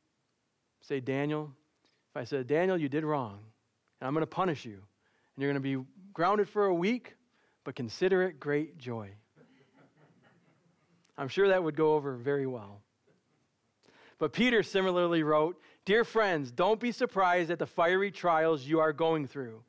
say 0.81 1.01
Daniel, 1.01 1.53
if 2.11 2.17
I 2.17 2.25
said, 2.25 2.47
Daniel, 2.47 2.77
you 2.77 2.89
did 2.89 3.05
wrong, 3.05 3.39
and 4.01 4.09
I'm 4.09 4.15
going 4.15 4.23
to 4.23 4.27
punish 4.27 4.65
you, 4.65 4.73
and 4.73 5.43
you're 5.43 5.53
going 5.53 5.63
to 5.63 5.83
be 5.83 5.85
grounded 6.13 6.49
for 6.49 6.67
a 6.67 6.75
week, 6.75 7.15
but 7.63 7.75
consider 7.75 8.23
it 8.23 8.41
great 8.41 8.79
joy. 8.79 9.11
I'm 11.17 11.29
sure 11.29 11.49
that 11.49 11.63
would 11.63 11.77
go 11.77 11.95
over 11.95 12.17
very 12.17 12.47
well. 12.47 12.81
But 14.25 14.33
Peter 14.33 14.63
similarly 14.63 15.23
wrote, 15.23 15.61
Dear 15.85 16.03
friends, 16.03 16.51
don't 16.51 16.81
be 16.81 16.93
surprised 16.93 17.51
at 17.51 17.59
the 17.59 17.67
fiery 17.67 18.11
trials 18.11 18.65
you 18.65 18.81
are 18.81 18.91
going 18.91 19.27
through, 19.27 19.63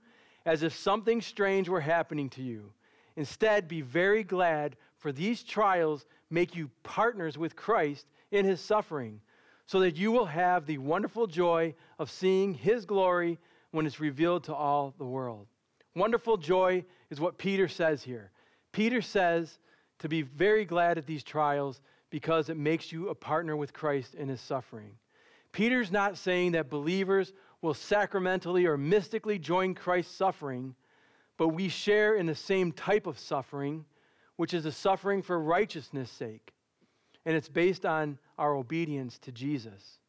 as 0.46 0.64
if 0.64 0.74
something 0.74 1.20
strange 1.20 1.68
were 1.68 1.82
happening 1.82 2.30
to 2.30 2.42
you. 2.42 2.72
Instead, 3.18 3.68
be 3.68 3.82
very 3.82 4.24
glad, 4.24 4.78
for 4.98 5.12
these 5.12 5.44
trials 5.44 6.06
make 6.30 6.56
you 6.56 6.72
partners 6.84 7.38
with 7.38 7.58
Christ 7.58 8.06
in 8.32 8.46
his 8.46 8.62
suffering, 8.62 9.20
so 9.66 9.82
that 9.82 9.98
you 9.98 10.10
will 10.14 10.24
have 10.24 10.66
the 10.66 10.78
wonderful 10.78 11.28
joy 11.28 11.76
of 12.00 12.10
seeing 12.10 12.54
his 12.54 12.86
glory 12.86 13.38
when 13.72 13.86
it's 13.86 14.00
revealed 14.00 14.46
to 14.46 14.56
all 14.56 14.94
the 14.98 15.04
world. 15.04 15.48
Wonderful 15.98 16.38
joy 16.38 16.86
is 17.10 17.20
what 17.20 17.38
Peter 17.38 17.68
says 17.68 18.04
here. 18.04 18.32
Peter 18.72 19.02
says 19.02 19.60
to 20.00 20.08
be 20.08 20.22
very 20.22 20.64
glad 20.64 20.98
at 20.98 21.06
these 21.06 21.24
trials 21.24 21.82
because 22.10 22.50
it 22.50 22.58
makes 22.58 22.92
you 22.92 23.10
a 23.10 23.16
partner 23.16 23.56
with 23.56 23.74
Christ 23.74 24.16
in 24.16 24.30
his 24.30 24.42
suffering. 24.42 24.92
Peter's 25.52 25.92
not 25.92 26.18
saying 26.18 26.52
that 26.52 26.70
believers 26.70 27.34
will 27.62 27.74
sacramentally 27.74 28.66
or 28.66 28.78
mystically 28.78 29.40
join 29.40 29.74
Christ's 29.74 30.16
suffering, 30.16 30.76
but 31.38 31.50
we 31.50 31.70
share 31.70 32.16
in 32.16 32.26
the 32.26 32.36
same 32.36 32.72
type 32.72 33.08
of 33.08 33.18
suffering, 33.18 33.86
which 34.36 34.54
is 34.54 34.66
a 34.66 34.72
suffering 34.72 35.22
for 35.22 35.40
righteousness' 35.40 36.12
sake. 36.12 36.54
And 37.26 37.36
it's 37.36 37.50
based 37.50 37.86
on 37.86 38.20
our 38.38 38.54
obedience 38.54 39.18
to 39.20 39.32
Jesus. 39.32 40.00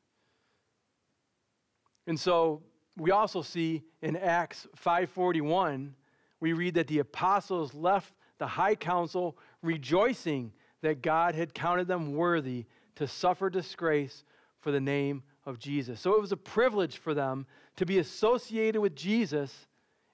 And 2.06 2.18
so 2.18 2.62
we 2.96 3.10
also 3.10 3.42
see 3.42 3.82
in 4.02 4.16
Acts 4.16 4.66
5:41 4.76 5.94
we 6.40 6.52
read 6.52 6.74
that 6.74 6.86
the 6.86 6.98
apostles 6.98 7.74
left 7.74 8.14
the 8.38 8.46
high 8.46 8.74
council 8.74 9.38
rejoicing 9.62 10.52
that 10.82 11.02
God 11.02 11.34
had 11.34 11.54
counted 11.54 11.88
them 11.88 12.14
worthy 12.14 12.66
to 12.96 13.06
suffer 13.06 13.50
disgrace 13.50 14.24
for 14.60 14.70
the 14.72 14.80
name 14.80 15.22
of 15.44 15.58
Jesus. 15.58 16.00
So 16.00 16.14
it 16.14 16.20
was 16.20 16.32
a 16.32 16.36
privilege 16.36 16.98
for 16.98 17.14
them 17.14 17.46
to 17.76 17.86
be 17.86 17.98
associated 17.98 18.80
with 18.80 18.96
Jesus 18.96 19.66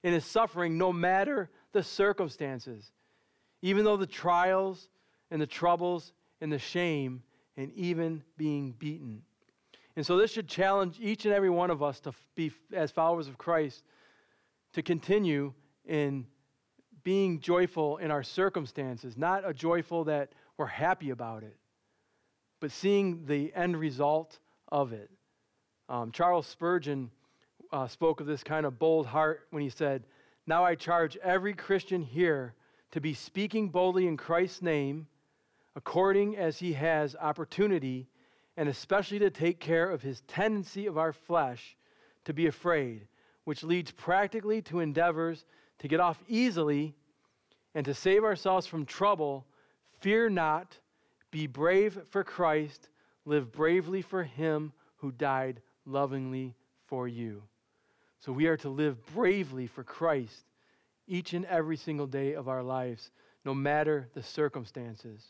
in 0.02 0.12
his 0.12 0.24
suffering 0.24 0.76
no 0.76 0.92
matter 0.92 1.50
the 1.72 1.82
circumstances, 1.82 2.92
even 3.62 3.84
though 3.84 3.96
the 3.96 4.06
trials 4.06 4.88
and 5.30 5.40
the 5.40 5.46
troubles 5.46 6.12
and 6.40 6.52
the 6.52 6.58
shame 6.58 7.22
and 7.56 7.72
even 7.74 8.22
being 8.36 8.72
beaten. 8.78 9.22
And 9.96 10.04
so 10.04 10.16
this 10.16 10.32
should 10.32 10.48
challenge 10.48 10.98
each 11.00 11.24
and 11.24 11.34
every 11.34 11.50
one 11.50 11.70
of 11.70 11.82
us 11.82 12.00
to 12.00 12.12
be, 12.34 12.50
as 12.72 12.90
followers 12.90 13.28
of 13.28 13.38
Christ, 13.38 13.84
to 14.72 14.82
continue 14.82 15.52
in 15.84 16.26
being 17.04 17.40
joyful 17.40 17.98
in 17.98 18.10
our 18.10 18.22
circumstances, 18.22 19.16
not 19.16 19.48
a 19.48 19.52
joyful 19.52 20.04
that 20.04 20.32
happy 20.66 21.10
about 21.10 21.42
it, 21.42 21.56
but 22.60 22.70
seeing 22.70 23.26
the 23.26 23.52
end 23.54 23.76
result 23.76 24.38
of 24.70 24.92
it. 24.92 25.10
Um, 25.88 26.12
Charles 26.12 26.46
Spurgeon 26.46 27.10
uh, 27.72 27.88
spoke 27.88 28.20
of 28.20 28.26
this 28.26 28.42
kind 28.42 28.66
of 28.66 28.78
bold 28.78 29.06
heart 29.06 29.46
when 29.50 29.62
he 29.62 29.70
said, 29.70 30.04
Now 30.46 30.64
I 30.64 30.74
charge 30.74 31.16
every 31.18 31.54
Christian 31.54 32.02
here 32.02 32.54
to 32.92 33.00
be 33.00 33.14
speaking 33.14 33.68
boldly 33.68 34.06
in 34.06 34.16
Christ's 34.16 34.62
name, 34.62 35.06
according 35.74 36.36
as 36.36 36.58
he 36.58 36.74
has 36.74 37.16
opportunity, 37.16 38.06
and 38.56 38.68
especially 38.68 39.18
to 39.20 39.30
take 39.30 39.58
care 39.58 39.90
of 39.90 40.02
his 40.02 40.20
tendency 40.22 40.86
of 40.86 40.98
our 40.98 41.12
flesh 41.12 41.76
to 42.24 42.34
be 42.34 42.46
afraid, 42.46 43.08
which 43.44 43.64
leads 43.64 43.90
practically 43.90 44.60
to 44.62 44.80
endeavors 44.80 45.46
to 45.78 45.88
get 45.88 46.00
off 46.00 46.22
easily 46.28 46.94
and 47.74 47.84
to 47.86 47.94
save 47.94 48.24
ourselves 48.24 48.66
from 48.66 48.84
trouble. 48.84 49.46
Fear 50.02 50.30
not, 50.30 50.76
be 51.30 51.46
brave 51.46 51.96
for 52.10 52.24
Christ, 52.24 52.88
live 53.24 53.52
bravely 53.52 54.02
for 54.02 54.24
him 54.24 54.72
who 54.96 55.12
died 55.12 55.62
lovingly 55.86 56.56
for 56.86 57.06
you. 57.06 57.44
So 58.18 58.32
we 58.32 58.48
are 58.48 58.56
to 58.58 58.68
live 58.68 59.04
bravely 59.14 59.68
for 59.68 59.84
Christ 59.84 60.44
each 61.06 61.34
and 61.34 61.44
every 61.44 61.76
single 61.76 62.08
day 62.08 62.34
of 62.34 62.48
our 62.48 62.64
lives, 62.64 63.12
no 63.44 63.54
matter 63.54 64.08
the 64.12 64.24
circumstances. 64.24 65.24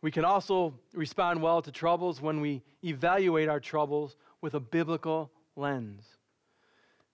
We 0.00 0.10
can 0.10 0.24
also 0.24 0.72
respond 0.94 1.42
well 1.42 1.60
to 1.60 1.70
troubles 1.70 2.22
when 2.22 2.40
we 2.40 2.62
evaluate 2.82 3.50
our 3.50 3.60
troubles 3.60 4.16
with 4.40 4.54
a 4.54 4.60
biblical 4.60 5.30
lens. 5.56 6.04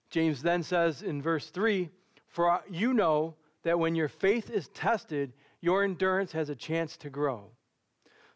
James 0.09 0.41
then 0.41 0.63
says 0.63 1.03
in 1.03 1.21
verse 1.21 1.51
3 1.51 1.91
For 2.29 2.63
you 2.71 2.95
know 2.95 3.35
that 3.67 3.81
when 3.81 3.97
your 3.97 4.07
faith 4.07 4.49
is 4.49 4.69
tested, 4.69 5.33
your 5.61 5.83
endurance 5.83 6.31
has 6.31 6.51
a 6.51 6.55
chance 6.55 6.97
to 6.99 7.11
grow. 7.11 7.51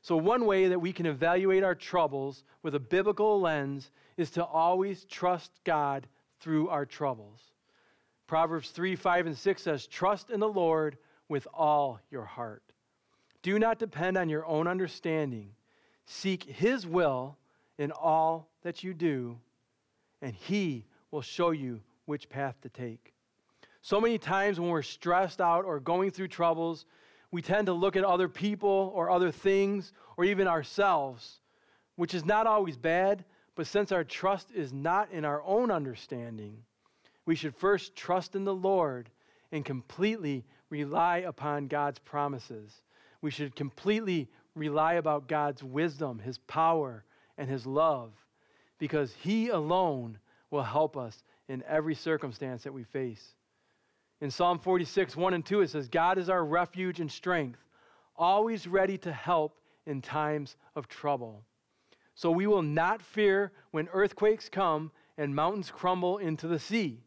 So, 0.03 0.16
one 0.16 0.45
way 0.45 0.66
that 0.66 0.81
we 0.81 0.93
can 0.93 1.07
evaluate 1.07 1.62
our 1.62 1.77
troubles 1.77 2.43
with 2.64 2.75
a 2.75 2.81
biblical 2.81 3.40
lens 3.40 3.93
is 4.16 4.33
to 4.33 4.45
always 4.45 5.05
trust 5.05 5.53
God 5.62 6.09
through 6.40 6.69
our 6.69 6.85
troubles. 6.85 7.53
Proverbs 8.27 8.71
3 8.71 8.97
5 8.97 9.27
and 9.27 9.38
6 9.38 9.62
says, 9.62 9.87
Trust 9.87 10.31
in 10.31 10.40
the 10.40 10.49
Lord 10.49 10.99
with 11.29 11.47
all 11.55 12.01
your 12.11 12.25
heart. 12.25 12.64
Do 13.43 13.57
not 13.61 13.79
depend 13.79 14.16
on 14.16 14.29
your 14.29 14.45
own 14.47 14.66
understanding. 14.66 15.51
Seek 16.07 16.43
His 16.43 16.88
will 16.88 17.37
in 17.79 17.93
all 17.93 18.49
that 18.64 18.83
you 18.83 18.95
do, 18.95 19.38
and 20.23 20.35
He 20.35 20.87
will 21.12 21.23
show 21.23 21.53
you 21.53 21.83
which 22.07 22.29
path 22.29 22.57
to 22.62 22.69
take. 22.69 23.10
So 23.83 24.01
many 24.01 24.19
times 24.19 24.61
when 24.61 24.71
we're 24.71 24.83
stressed 24.83 25.40
out 25.40 25.64
or 25.64 25.81
going 25.81 26.11
through 26.11 26.29
troubles, 26.29 26.85
we 27.31 27.43
tend 27.43 27.66
to 27.66 27.73
look 27.73 27.97
at 27.97 28.05
other 28.05 28.29
people 28.29 28.93
or 28.95 29.11
other 29.11 29.31
things 29.31 29.93
or 30.16 30.25
even 30.25 30.47
ourselves, 30.47 31.40
which 31.97 32.14
is 32.14 32.25
not 32.25 32.47
always 32.47 32.77
bad, 32.77 33.25
but 33.55 33.66
since 33.66 33.93
our 33.93 34.05
trust 34.05 34.51
is 34.55 34.73
not 34.73 35.11
in 35.12 35.25
our 35.25 35.43
own 35.45 35.71
understanding, 35.71 36.57
we 37.27 37.35
should 37.35 37.55
first 37.55 37.95
trust 37.97 38.35
in 38.35 38.45
the 38.45 38.55
Lord 38.55 39.11
and 39.53 39.64
completely 39.64 40.45
rely 40.69 41.19
upon 41.19 41.69
God's 41.69 41.99
promises. 41.99 42.73
We 43.23 43.31
should 43.31 43.55
completely 43.55 44.29
rely 44.55 44.95
about 44.95 45.29
God's 45.29 45.62
wisdom, 45.62 46.19
his 46.19 46.38
power, 46.38 47.05
and 47.38 47.49
his 47.49 47.66
love 47.66 48.12
because 48.79 49.14
he 49.21 49.51
alone 49.51 50.19
will 50.51 50.62
help 50.62 50.97
us 50.97 51.23
in 51.49 51.62
every 51.69 51.95
circumstance 51.95 52.64
that 52.64 52.73
we 52.73 52.83
face. 52.83 53.35
In 54.21 54.31
Psalm 54.31 54.59
46, 54.59 55.17
1 55.17 55.35
and 55.35 55.45
2, 55.45 55.63
it 55.63 55.71
says, 55.71 55.89
God 55.89 56.19
is 56.19 56.29
our 56.29 56.45
refuge 56.45 57.01
and 57.01 57.11
strength, 57.11 57.59
always 58.17 58.67
ready 58.67 58.99
to 58.99 59.13
help 59.13 59.59
in 59.87 60.03
times 60.03 60.57
of 60.77 60.89
trouble. 60.89 61.43
So 62.15 62.31
we 62.31 62.47
will 62.47 62.63
not 62.63 63.01
fear 63.01 63.53
when 63.71 63.89
earthquakes 63.93 64.49
come 64.49 64.91
and 65.17 65.35
mountains 65.35 65.71
crumble 65.71 66.19
into 66.19 66.49
the 66.49 66.59
sea. 66.59 67.01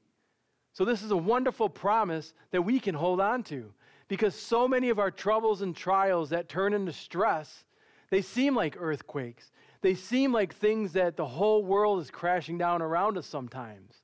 So, 0.74 0.86
this 0.86 1.04
is 1.04 1.12
a 1.12 1.18
wonderful 1.18 1.70
promise 1.70 2.34
that 2.50 2.64
we 2.64 2.80
can 2.80 2.96
hold 2.96 3.22
on 3.22 3.44
to 3.44 3.72
because 4.08 4.34
so 4.34 4.68
many 4.68 4.90
of 4.90 4.98
our 4.98 5.12
troubles 5.12 5.62
and 5.62 5.76
trials 5.76 6.32
that 6.32 6.50
turn 6.50 6.74
into 6.74 6.92
stress, 6.92 7.64
they 8.10 8.24
seem 8.24 8.56
like 8.56 8.76
earthquakes. 8.80 9.52
They 9.82 9.94
seem 9.94 10.34
like 10.34 10.56
things 10.56 10.94
that 10.94 11.16
the 11.16 11.28
whole 11.28 11.64
world 11.64 12.02
is 12.02 12.10
crashing 12.10 12.58
down 12.58 12.82
around 12.82 13.20
us 13.20 13.28
sometimes. 13.28 14.02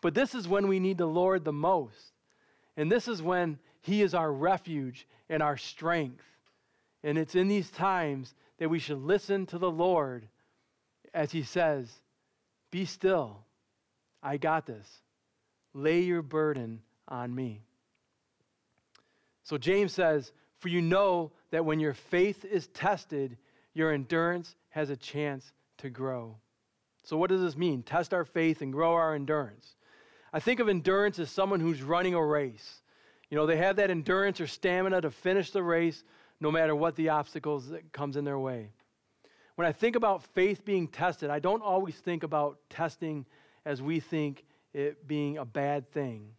But 0.00 0.14
this 0.14 0.36
is 0.36 0.46
when 0.46 0.68
we 0.68 0.78
need 0.78 0.98
the 0.98 1.06
Lord 1.06 1.44
the 1.44 1.52
most. 1.52 2.13
And 2.76 2.90
this 2.90 3.08
is 3.08 3.22
when 3.22 3.58
He 3.80 4.02
is 4.02 4.14
our 4.14 4.32
refuge 4.32 5.06
and 5.28 5.42
our 5.42 5.56
strength. 5.56 6.24
And 7.02 7.18
it's 7.18 7.34
in 7.34 7.48
these 7.48 7.70
times 7.70 8.34
that 8.58 8.70
we 8.70 8.78
should 8.78 9.02
listen 9.02 9.46
to 9.46 9.58
the 9.58 9.70
Lord 9.70 10.28
as 11.12 11.30
He 11.30 11.42
says, 11.42 11.90
Be 12.70 12.84
still. 12.84 13.38
I 14.22 14.36
got 14.38 14.66
this. 14.66 14.86
Lay 15.74 16.00
your 16.00 16.22
burden 16.22 16.80
on 17.08 17.34
me. 17.34 17.60
So 19.42 19.58
James 19.58 19.92
says, 19.92 20.32
For 20.58 20.68
you 20.68 20.80
know 20.80 21.32
that 21.50 21.64
when 21.64 21.78
your 21.78 21.94
faith 21.94 22.44
is 22.44 22.68
tested, 22.68 23.36
your 23.74 23.92
endurance 23.92 24.56
has 24.70 24.90
a 24.90 24.96
chance 24.96 25.52
to 25.78 25.90
grow. 25.90 26.36
So, 27.02 27.18
what 27.18 27.28
does 27.28 27.42
this 27.42 27.56
mean? 27.56 27.82
Test 27.82 28.14
our 28.14 28.24
faith 28.24 28.62
and 28.62 28.72
grow 28.72 28.94
our 28.94 29.14
endurance. 29.14 29.76
I 30.34 30.40
think 30.40 30.58
of 30.58 30.68
endurance 30.68 31.20
as 31.20 31.30
someone 31.30 31.60
who's 31.60 31.80
running 31.80 32.14
a 32.14 32.22
race. 32.22 32.82
You 33.30 33.36
know, 33.36 33.46
they 33.46 33.56
have 33.58 33.76
that 33.76 33.92
endurance 33.92 34.40
or 34.40 34.48
stamina 34.48 35.00
to 35.02 35.12
finish 35.12 35.52
the 35.52 35.62
race 35.62 36.02
no 36.40 36.50
matter 36.50 36.74
what 36.74 36.96
the 36.96 37.10
obstacles 37.10 37.68
that 37.68 37.92
comes 37.92 38.16
in 38.16 38.24
their 38.24 38.38
way. 38.38 38.70
When 39.54 39.64
I 39.64 39.70
think 39.70 39.94
about 39.94 40.24
faith 40.34 40.64
being 40.64 40.88
tested, 40.88 41.30
I 41.30 41.38
don't 41.38 41.62
always 41.62 41.94
think 41.94 42.24
about 42.24 42.58
testing 42.68 43.26
as 43.64 43.80
we 43.80 44.00
think 44.00 44.44
it 44.72 45.06
being 45.06 45.38
a 45.38 45.44
bad 45.44 45.88
thing. 45.92 46.30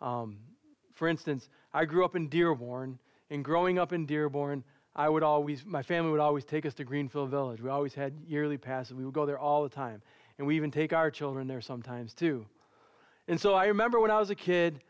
Um, 0.00 0.38
for 0.94 1.08
instance, 1.08 1.48
I 1.74 1.86
grew 1.86 2.04
up 2.04 2.14
in 2.14 2.28
Dearborn, 2.28 3.00
and 3.30 3.44
growing 3.44 3.80
up 3.80 3.92
in 3.92 4.06
Dearborn, 4.06 4.62
I 4.94 5.08
would 5.08 5.24
always, 5.24 5.66
my 5.66 5.82
family 5.82 6.12
would 6.12 6.20
always 6.20 6.44
take 6.44 6.64
us 6.64 6.74
to 6.74 6.84
Greenfield 6.84 7.30
Village. 7.30 7.60
We 7.60 7.68
always 7.68 7.94
had 7.94 8.12
yearly 8.28 8.58
passes. 8.58 8.94
We 8.94 9.04
would 9.04 9.14
go 9.14 9.26
there 9.26 9.40
all 9.40 9.64
the 9.64 9.68
time. 9.68 10.02
And 10.38 10.46
we 10.46 10.54
even 10.54 10.70
take 10.70 10.92
our 10.92 11.10
children 11.10 11.48
there 11.48 11.60
sometimes 11.60 12.14
too. 12.14 12.46
And 13.28 13.38
so 13.38 13.54
I 13.54 13.66
remember 13.66 14.00
when 14.00 14.10
I 14.10 14.18
was 14.18 14.30
a 14.30 14.34
kid, 14.34 14.80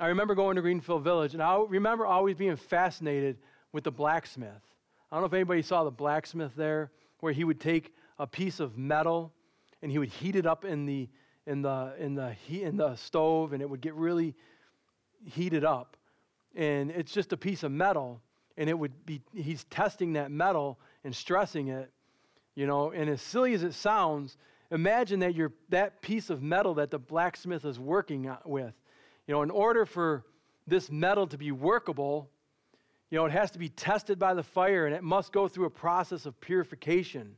I 0.00 0.08
remember 0.08 0.34
going 0.34 0.56
to 0.56 0.62
Greenfield 0.62 1.04
Village, 1.04 1.34
and 1.34 1.42
I 1.42 1.62
remember 1.68 2.06
always 2.06 2.34
being 2.34 2.56
fascinated 2.56 3.36
with 3.72 3.84
the 3.84 3.92
blacksmith. 3.92 4.62
I 5.10 5.16
don't 5.16 5.22
know 5.22 5.26
if 5.26 5.34
anybody 5.34 5.60
saw 5.60 5.84
the 5.84 5.90
blacksmith 5.90 6.52
there, 6.56 6.90
where 7.20 7.32
he 7.32 7.44
would 7.44 7.60
take 7.60 7.94
a 8.18 8.26
piece 8.26 8.58
of 8.58 8.78
metal 8.78 9.32
and 9.82 9.92
he 9.92 9.98
would 9.98 10.08
heat 10.08 10.34
it 10.34 10.46
up 10.46 10.64
in 10.64 10.86
the 10.86 11.08
in 11.46 11.60
the 11.60 11.92
in 11.98 12.14
the 12.14 12.32
heat 12.32 12.62
in 12.62 12.76
the 12.76 12.96
stove, 12.96 13.52
and 13.52 13.60
it 13.60 13.68
would 13.68 13.80
get 13.80 13.94
really 13.94 14.34
heated 15.24 15.64
up. 15.64 15.96
And 16.54 16.90
it's 16.90 17.12
just 17.12 17.32
a 17.32 17.36
piece 17.36 17.64
of 17.64 17.72
metal, 17.72 18.22
and 18.56 18.70
it 18.70 18.78
would 18.78 19.04
be 19.04 19.20
he's 19.34 19.64
testing 19.64 20.14
that 20.14 20.30
metal 20.30 20.78
and 21.04 21.14
stressing 21.14 21.68
it, 21.68 21.90
you 22.54 22.66
know. 22.66 22.92
And 22.92 23.10
as 23.10 23.20
silly 23.20 23.52
as 23.52 23.62
it 23.62 23.74
sounds, 23.74 24.38
Imagine 24.72 25.20
that 25.20 25.34
you're 25.34 25.52
that 25.68 26.00
piece 26.00 26.30
of 26.30 26.42
metal 26.42 26.74
that 26.74 26.90
the 26.90 26.98
blacksmith 26.98 27.66
is 27.66 27.78
working 27.78 28.34
with. 28.46 28.72
You 29.26 29.34
know, 29.34 29.42
in 29.42 29.50
order 29.50 29.84
for 29.84 30.24
this 30.66 30.90
metal 30.90 31.26
to 31.26 31.36
be 31.36 31.52
workable, 31.52 32.30
you 33.10 33.18
know, 33.18 33.26
it 33.26 33.32
has 33.32 33.50
to 33.50 33.58
be 33.58 33.68
tested 33.68 34.18
by 34.18 34.32
the 34.32 34.42
fire 34.42 34.86
and 34.86 34.94
it 34.94 35.02
must 35.02 35.30
go 35.30 35.46
through 35.46 35.66
a 35.66 35.70
process 35.70 36.24
of 36.24 36.40
purification. 36.40 37.36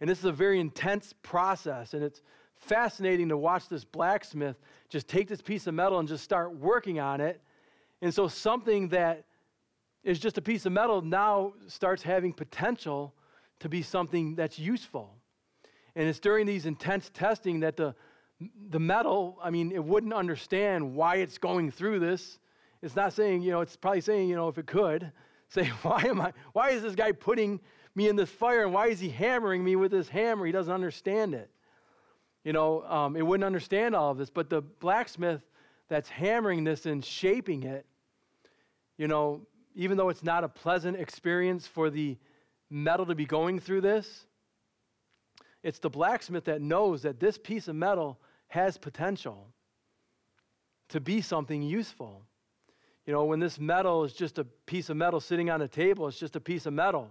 And 0.00 0.10
this 0.10 0.18
is 0.18 0.26
a 0.26 0.32
very 0.32 0.60
intense 0.60 1.14
process, 1.22 1.94
and 1.94 2.04
it's 2.04 2.20
fascinating 2.56 3.30
to 3.30 3.38
watch 3.38 3.70
this 3.70 3.84
blacksmith 3.84 4.58
just 4.90 5.08
take 5.08 5.28
this 5.28 5.40
piece 5.40 5.66
of 5.66 5.72
metal 5.72 5.98
and 5.98 6.06
just 6.06 6.22
start 6.22 6.54
working 6.56 7.00
on 7.00 7.22
it. 7.22 7.40
And 8.02 8.12
so 8.12 8.28
something 8.28 8.88
that 8.88 9.24
is 10.04 10.18
just 10.18 10.36
a 10.36 10.42
piece 10.42 10.66
of 10.66 10.72
metal 10.72 11.00
now 11.00 11.54
starts 11.68 12.02
having 12.02 12.34
potential 12.34 13.14
to 13.60 13.70
be 13.70 13.80
something 13.80 14.34
that's 14.34 14.58
useful. 14.58 15.15
And 15.96 16.06
it's 16.06 16.20
during 16.20 16.46
these 16.46 16.66
intense 16.66 17.10
testing 17.14 17.60
that 17.60 17.76
the, 17.76 17.94
the 18.68 18.78
metal, 18.78 19.38
I 19.42 19.48
mean, 19.48 19.72
it 19.72 19.82
wouldn't 19.82 20.12
understand 20.12 20.94
why 20.94 21.16
it's 21.16 21.38
going 21.38 21.70
through 21.70 22.00
this. 22.00 22.38
It's 22.82 22.94
not 22.94 23.14
saying, 23.14 23.42
you 23.42 23.50
know, 23.50 23.62
it's 23.62 23.76
probably 23.76 24.02
saying, 24.02 24.28
you 24.28 24.36
know, 24.36 24.48
if 24.48 24.58
it 24.58 24.66
could, 24.66 25.10
say, 25.48 25.66
why 25.82 26.02
am 26.02 26.20
I, 26.20 26.32
why 26.52 26.70
is 26.70 26.82
this 26.82 26.94
guy 26.94 27.12
putting 27.12 27.60
me 27.94 28.08
in 28.08 28.14
this 28.14 28.28
fire 28.28 28.64
and 28.64 28.74
why 28.74 28.88
is 28.88 29.00
he 29.00 29.08
hammering 29.08 29.64
me 29.64 29.74
with 29.74 29.90
this 29.90 30.08
hammer? 30.08 30.44
He 30.44 30.52
doesn't 30.52 30.72
understand 30.72 31.34
it. 31.34 31.50
You 32.44 32.52
know, 32.52 32.82
um, 32.82 33.16
it 33.16 33.22
wouldn't 33.22 33.44
understand 33.44 33.96
all 33.96 34.12
of 34.12 34.18
this, 34.18 34.30
but 34.30 34.50
the 34.50 34.60
blacksmith 34.60 35.40
that's 35.88 36.10
hammering 36.10 36.62
this 36.62 36.84
and 36.84 37.02
shaping 37.02 37.62
it, 37.62 37.86
you 38.98 39.08
know, 39.08 39.46
even 39.74 39.96
though 39.96 40.10
it's 40.10 40.22
not 40.22 40.44
a 40.44 40.48
pleasant 40.48 40.98
experience 40.98 41.66
for 41.66 41.88
the 41.88 42.18
metal 42.70 43.06
to 43.06 43.14
be 43.14 43.24
going 43.24 43.58
through 43.58 43.80
this, 43.80 44.26
it's 45.66 45.80
the 45.80 45.90
blacksmith 45.90 46.44
that 46.44 46.62
knows 46.62 47.02
that 47.02 47.18
this 47.18 47.36
piece 47.36 47.66
of 47.66 47.74
metal 47.74 48.20
has 48.46 48.78
potential 48.78 49.48
to 50.90 51.00
be 51.00 51.20
something 51.20 51.60
useful. 51.60 52.22
You 53.04 53.12
know, 53.12 53.24
when 53.24 53.40
this 53.40 53.58
metal 53.58 54.04
is 54.04 54.12
just 54.12 54.38
a 54.38 54.44
piece 54.44 54.90
of 54.90 54.96
metal 54.96 55.18
sitting 55.18 55.50
on 55.50 55.60
a 55.62 55.66
table, 55.66 56.06
it's 56.06 56.20
just 56.20 56.36
a 56.36 56.40
piece 56.40 56.66
of 56.66 56.72
metal. 56.72 57.10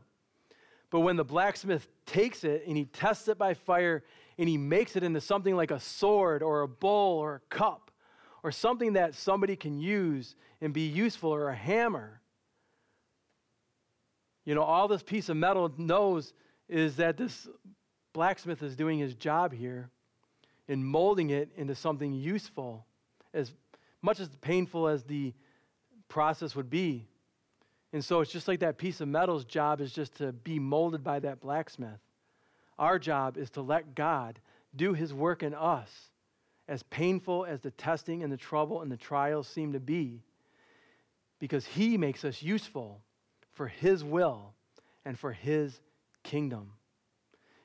But 0.90 1.02
when 1.02 1.18
the 1.18 1.26
blacksmith 1.26 1.86
takes 2.06 2.46
it 2.46 2.64
and 2.66 2.78
he 2.78 2.86
tests 2.86 3.28
it 3.28 3.38
by 3.38 3.56
fire 3.56 4.06
and 4.38 4.48
he 4.48 4.58
makes 4.58 4.96
it 4.96 5.04
into 5.04 5.20
something 5.20 5.58
like 5.58 5.72
a 5.72 5.80
sword 5.82 6.42
or 6.42 6.62
a 6.62 6.68
bowl 6.68 7.20
or 7.20 7.36
a 7.36 7.54
cup 7.54 7.92
or 8.42 8.54
something 8.54 8.94
that 8.94 9.16
somebody 9.16 9.58
can 9.58 9.82
use 9.82 10.38
and 10.62 10.74
be 10.74 10.88
useful 10.88 11.30
or 11.30 11.50
a 11.50 11.56
hammer, 11.56 12.22
you 14.46 14.56
know, 14.56 14.64
all 14.64 14.88
this 14.88 15.04
piece 15.04 15.28
of 15.28 15.36
metal 15.36 15.74
knows 15.78 16.32
is 16.70 16.96
that 16.96 17.18
this 17.18 17.50
blacksmith 18.16 18.64
is 18.64 18.78
doing 18.78 18.98
his 18.98 19.14
job 19.14 19.52
here 19.52 19.90
in 20.70 20.82
molding 20.82 21.32
it 21.32 21.50
into 21.58 21.76
something 21.76 22.14
useful, 22.14 22.86
as 23.34 23.52
much 24.02 24.22
as 24.22 24.30
painful 24.40 24.88
as 24.88 25.04
the 25.04 25.34
process 26.08 26.56
would 26.56 26.70
be. 26.70 27.06
And 27.92 28.04
so 28.04 28.22
it's 28.22 28.32
just 28.32 28.48
like 28.48 28.62
that 28.62 28.78
piece 28.78 29.02
of 29.02 29.10
metal's 29.10 29.44
job 29.44 29.82
is 29.82 29.92
just 29.92 30.16
to 30.16 30.32
be 30.32 30.60
molded 30.60 31.04
by 31.04 31.20
that 31.20 31.42
blacksmith. 31.42 32.00
Our 32.80 33.00
job 33.00 33.38
is 33.38 33.50
to 33.52 33.62
let 33.62 33.96
God 33.96 34.40
do 34.74 34.94
his 34.94 35.14
work 35.14 35.44
in 35.44 35.54
us, 35.54 35.90
as 36.70 36.84
painful 36.84 37.44
as 37.44 37.60
the 37.60 37.72
testing 37.72 38.24
and 38.24 38.32
the 38.32 38.38
trouble 38.38 38.82
and 38.82 38.90
the 38.90 38.96
trials 38.96 39.46
seem 39.46 39.74
to 39.74 39.82
be, 39.82 40.24
because 41.40 41.66
he 41.66 41.98
makes 41.98 42.24
us 42.24 42.42
useful 42.42 43.02
for 43.52 43.68
his 43.68 44.06
will 44.06 44.54
and 45.04 45.20
for 45.20 45.34
his 45.34 45.82
kingdom. 46.24 46.72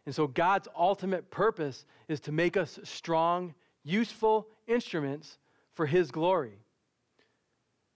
And 0.06 0.14
so 0.14 0.26
God's 0.26 0.68
ultimate 0.76 1.30
purpose 1.30 1.84
is 2.08 2.20
to 2.20 2.32
make 2.32 2.56
us 2.56 2.78
strong, 2.82 3.54
useful 3.84 4.48
instruments 4.66 5.38
for 5.74 5.86
his 5.86 6.10
glory. 6.10 6.58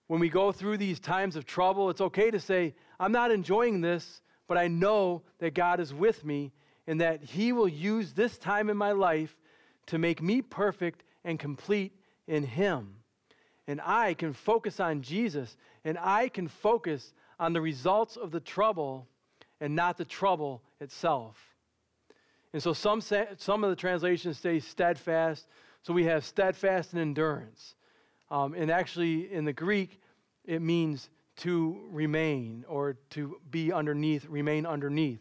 When 0.06 0.20
we 0.20 0.28
go 0.28 0.52
through 0.52 0.78
these 0.78 1.00
times 1.00 1.34
of 1.34 1.46
trouble, 1.46 1.88
it's 1.90 2.00
okay 2.00 2.30
to 2.30 2.38
say, 2.38 2.74
I'm 3.00 3.12
not 3.12 3.30
enjoying 3.30 3.80
this, 3.80 4.20
but 4.46 4.58
I 4.58 4.68
know 4.68 5.22
that 5.38 5.54
God 5.54 5.80
is 5.80 5.94
with 5.94 6.24
me 6.24 6.52
and 6.86 7.00
that 7.00 7.22
He 7.22 7.52
will 7.52 7.68
use 7.68 8.12
this 8.12 8.36
time 8.36 8.68
in 8.68 8.76
my 8.76 8.92
life 8.92 9.34
to 9.86 9.98
make 9.98 10.22
me 10.22 10.42
perfect 10.42 11.04
and 11.24 11.38
complete 11.38 11.92
in 12.26 12.44
Him. 12.44 12.96
And 13.66 13.80
I 13.82 14.12
can 14.14 14.34
focus 14.34 14.78
on 14.80 15.00
Jesus 15.00 15.56
and 15.84 15.98
I 15.98 16.28
can 16.28 16.48
focus 16.48 17.14
on 17.40 17.54
the 17.54 17.60
results 17.60 18.16
of 18.16 18.30
the 18.30 18.40
trouble 18.40 19.08
and 19.60 19.74
not 19.74 19.96
the 19.96 20.04
trouble 20.04 20.62
itself. 20.80 21.53
And 22.54 22.62
so 22.62 22.72
some, 22.72 23.00
some 23.00 23.64
of 23.64 23.70
the 23.70 23.74
translations 23.74 24.38
say 24.38 24.60
steadfast. 24.60 25.48
So 25.82 25.92
we 25.92 26.04
have 26.04 26.24
steadfast 26.24 26.92
and 26.92 27.02
endurance. 27.02 27.74
Um, 28.30 28.54
and 28.54 28.70
actually, 28.70 29.32
in 29.32 29.44
the 29.44 29.52
Greek, 29.52 30.00
it 30.44 30.62
means 30.62 31.10
to 31.38 31.80
remain 31.90 32.64
or 32.68 32.96
to 33.10 33.40
be 33.50 33.72
underneath, 33.72 34.26
remain 34.26 34.66
underneath. 34.66 35.18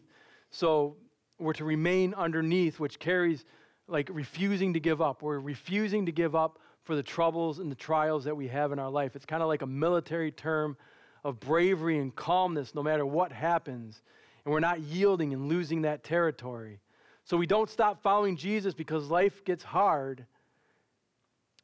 So 0.50 0.94
we're 1.40 1.54
to 1.54 1.64
remain 1.64 2.14
underneath, 2.14 2.78
which 2.78 3.00
carries 3.00 3.44
like 3.88 4.08
refusing 4.12 4.72
to 4.74 4.80
give 4.80 5.02
up. 5.02 5.20
We're 5.20 5.40
refusing 5.40 6.06
to 6.06 6.12
give 6.12 6.36
up 6.36 6.60
for 6.84 6.94
the 6.94 7.02
troubles 7.02 7.58
and 7.58 7.68
the 7.68 7.74
trials 7.74 8.22
that 8.24 8.36
we 8.36 8.46
have 8.46 8.70
in 8.70 8.78
our 8.78 8.90
life. 8.90 9.16
It's 9.16 9.26
kind 9.26 9.42
of 9.42 9.48
like 9.48 9.62
a 9.62 9.66
military 9.66 10.30
term 10.30 10.76
of 11.24 11.40
bravery 11.40 11.98
and 11.98 12.14
calmness 12.14 12.76
no 12.76 12.82
matter 12.84 13.04
what 13.04 13.32
happens. 13.32 14.02
And 14.44 14.52
we're 14.52 14.60
not 14.60 14.82
yielding 14.82 15.32
and 15.32 15.48
losing 15.48 15.82
that 15.82 16.04
territory. 16.04 16.78
So 17.24 17.36
we 17.36 17.46
don't 17.46 17.70
stop 17.70 18.02
following 18.02 18.36
Jesus 18.36 18.74
because 18.74 19.08
life 19.08 19.44
gets 19.44 19.62
hard, 19.62 20.26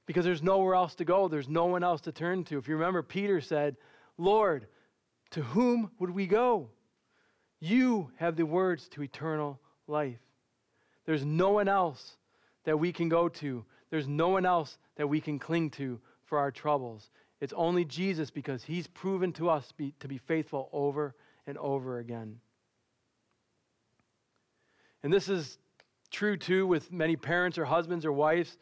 because 0.06 0.24
there's 0.24 0.42
nowhere 0.42 0.74
else 0.74 0.94
to 0.96 1.04
go. 1.04 1.28
There's 1.28 1.48
no 1.48 1.66
one 1.66 1.84
else 1.84 2.00
to 2.02 2.12
turn 2.12 2.44
to. 2.44 2.58
If 2.58 2.66
you 2.66 2.74
remember, 2.74 3.02
Peter 3.02 3.40
said, 3.40 3.76
Lord, 4.16 4.66
to 5.32 5.42
whom 5.42 5.90
would 5.98 6.10
we 6.10 6.26
go? 6.26 6.70
You 7.60 8.10
have 8.16 8.36
the 8.36 8.46
words 8.46 8.88
to 8.88 9.02
eternal 9.02 9.60
life. 9.86 10.18
There's 11.04 11.24
no 11.24 11.50
one 11.50 11.68
else 11.68 12.16
that 12.64 12.78
we 12.78 12.92
can 12.92 13.08
go 13.08 13.28
to. 13.28 13.64
There's 13.90 14.08
no 14.08 14.30
one 14.30 14.46
else 14.46 14.78
that 14.96 15.08
we 15.08 15.20
can 15.20 15.38
cling 15.38 15.70
to 15.70 16.00
for 16.24 16.38
our 16.38 16.50
troubles. 16.50 17.10
It's 17.40 17.52
only 17.54 17.84
Jesus 17.84 18.30
because 18.30 18.62
he's 18.62 18.86
proven 18.86 19.32
to 19.34 19.50
us 19.50 19.72
be, 19.72 19.94
to 20.00 20.08
be 20.08 20.18
faithful 20.18 20.68
over 20.72 21.14
and 21.46 21.58
over 21.58 21.98
again. 21.98 22.40
And 25.02 25.12
this 25.12 25.28
is 25.28 25.58
true 26.10 26.36
too 26.36 26.66
with 26.66 26.92
many 26.92 27.16
parents 27.16 27.58
or 27.58 27.64
husbands 27.64 28.04
or 28.04 28.12
wives 28.12 28.58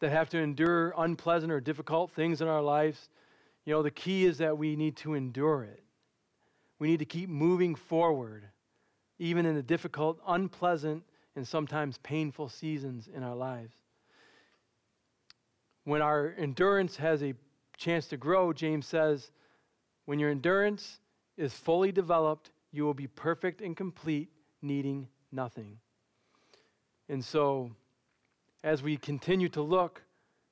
that 0.00 0.10
have 0.10 0.28
to 0.30 0.38
endure 0.38 0.94
unpleasant 0.96 1.52
or 1.52 1.60
difficult 1.60 2.10
things 2.12 2.40
in 2.40 2.48
our 2.48 2.62
lives. 2.62 3.08
You 3.64 3.74
know, 3.74 3.82
the 3.82 3.90
key 3.90 4.24
is 4.24 4.38
that 4.38 4.56
we 4.56 4.76
need 4.76 4.96
to 4.98 5.14
endure 5.14 5.64
it. 5.64 5.82
We 6.78 6.88
need 6.88 6.98
to 6.98 7.06
keep 7.06 7.28
moving 7.28 7.74
forward, 7.74 8.44
even 9.18 9.46
in 9.46 9.54
the 9.54 9.62
difficult, 9.62 10.20
unpleasant, 10.26 11.02
and 11.34 11.46
sometimes 11.46 11.98
painful 11.98 12.48
seasons 12.48 13.08
in 13.14 13.22
our 13.22 13.34
lives. 13.34 13.74
When 15.84 16.02
our 16.02 16.34
endurance 16.36 16.96
has 16.96 17.22
a 17.22 17.34
chance 17.76 18.06
to 18.08 18.16
grow, 18.16 18.52
James 18.52 18.86
says, 18.86 19.30
when 20.04 20.18
your 20.18 20.30
endurance 20.30 21.00
is 21.36 21.52
fully 21.52 21.92
developed, 21.92 22.50
you 22.72 22.84
will 22.84 22.94
be 22.94 23.06
perfect 23.06 23.60
and 23.60 23.76
complete, 23.76 24.28
needing 24.62 25.08
nothing. 25.32 25.78
And 27.08 27.24
so, 27.24 27.70
as 28.64 28.82
we 28.82 28.96
continue 28.96 29.48
to 29.50 29.62
look, 29.62 30.02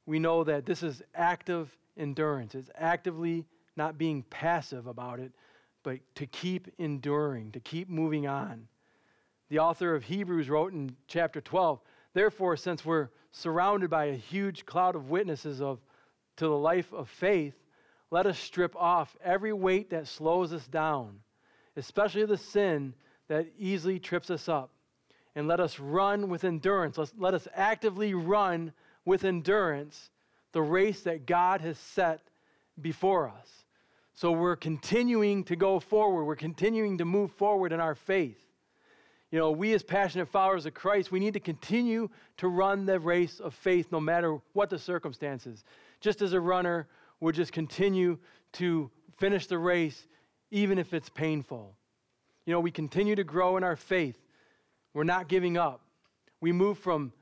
we 0.06 0.18
know 0.18 0.44
that 0.44 0.66
this 0.66 0.82
is 0.82 1.02
active 1.14 1.76
endurance. 1.96 2.54
It's 2.54 2.70
actively 2.76 3.46
not 3.76 3.98
being 3.98 4.22
passive 4.24 4.86
about 4.86 5.20
it, 5.20 5.32
but 5.82 5.98
to 6.16 6.26
keep 6.26 6.72
enduring, 6.78 7.52
to 7.52 7.60
keep 7.60 7.88
moving 7.88 8.26
on. 8.26 8.68
The 9.50 9.58
author 9.58 9.94
of 9.94 10.04
Hebrews 10.04 10.48
wrote 10.48 10.72
in 10.72 10.96
chapter 11.06 11.40
12 11.40 11.80
Therefore, 12.12 12.56
since 12.56 12.84
we're 12.84 13.08
surrounded 13.32 13.90
by 13.90 14.06
a 14.06 14.14
huge 14.14 14.64
cloud 14.64 14.94
of 14.94 15.10
witnesses 15.10 15.60
of, 15.60 15.80
to 16.36 16.46
the 16.46 16.56
life 16.56 16.92
of 16.92 17.08
faith, 17.08 17.54
let 18.12 18.26
us 18.26 18.38
strip 18.38 18.76
off 18.76 19.16
every 19.22 19.52
weight 19.52 19.90
that 19.90 20.06
slows 20.06 20.52
us 20.52 20.64
down, 20.68 21.18
especially 21.76 22.24
the 22.24 22.36
sin 22.36 22.94
that 23.28 23.46
easily 23.58 23.98
trips 23.98 24.30
us 24.30 24.48
up. 24.48 24.70
And 25.36 25.48
let 25.48 25.60
us 25.60 25.80
run 25.80 26.28
with 26.28 26.44
endurance. 26.44 26.96
Let's, 26.96 27.12
let 27.18 27.34
us 27.34 27.48
actively 27.54 28.14
run 28.14 28.72
with 29.04 29.24
endurance 29.24 30.10
the 30.52 30.62
race 30.62 31.02
that 31.02 31.26
God 31.26 31.60
has 31.60 31.76
set 31.78 32.20
before 32.80 33.28
us. 33.28 33.64
So 34.14 34.30
we're 34.30 34.56
continuing 34.56 35.42
to 35.44 35.56
go 35.56 35.80
forward. 35.80 36.24
We're 36.24 36.36
continuing 36.36 36.98
to 36.98 37.04
move 37.04 37.32
forward 37.32 37.72
in 37.72 37.80
our 37.80 37.96
faith. 37.96 38.38
You 39.32 39.40
know, 39.40 39.50
we 39.50 39.72
as 39.74 39.82
passionate 39.82 40.28
followers 40.28 40.64
of 40.64 40.74
Christ, 40.74 41.10
we 41.10 41.18
need 41.18 41.34
to 41.34 41.40
continue 41.40 42.08
to 42.36 42.46
run 42.46 42.86
the 42.86 43.00
race 43.00 43.40
of 43.40 43.52
faith 43.52 43.90
no 43.90 43.98
matter 43.98 44.38
what 44.52 44.70
the 44.70 44.78
circumstances. 44.78 45.64
Just 46.00 46.22
as 46.22 46.32
a 46.32 46.40
runner 46.40 46.86
would 47.18 47.34
just 47.34 47.52
continue 47.52 48.16
to 48.52 48.88
finish 49.16 49.48
the 49.48 49.58
race 49.58 50.06
even 50.52 50.78
if 50.78 50.94
it's 50.94 51.08
painful. 51.08 51.74
You 52.46 52.52
know, 52.52 52.60
we 52.60 52.70
continue 52.70 53.14
to 53.14 53.24
grow 53.24 53.56
in 53.56 53.64
our 53.64 53.76
faith. 53.76 54.18
We're 54.92 55.04
not 55.04 55.28
giving 55.28 55.56
up. 55.56 55.80
We 56.40 56.52
move 56.52 56.78
from 56.78 57.12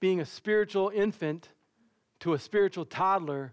being 0.00 0.20
a 0.20 0.26
spiritual 0.26 0.90
infant 0.94 1.48
to 2.20 2.34
a 2.34 2.38
spiritual 2.38 2.84
toddler 2.84 3.52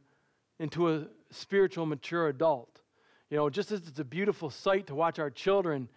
into 0.59 0.89
a 0.89 1.07
spiritual 1.31 1.85
mature 1.85 2.27
adult. 2.27 2.81
You 3.29 3.37
know, 3.37 3.49
just 3.49 3.71
as 3.71 3.87
it's 3.87 3.99
a 3.99 4.05
beautiful 4.05 4.49
sight 4.49 4.87
to 4.87 4.95
watch 4.95 5.19
our 5.19 5.29
children 5.29 5.89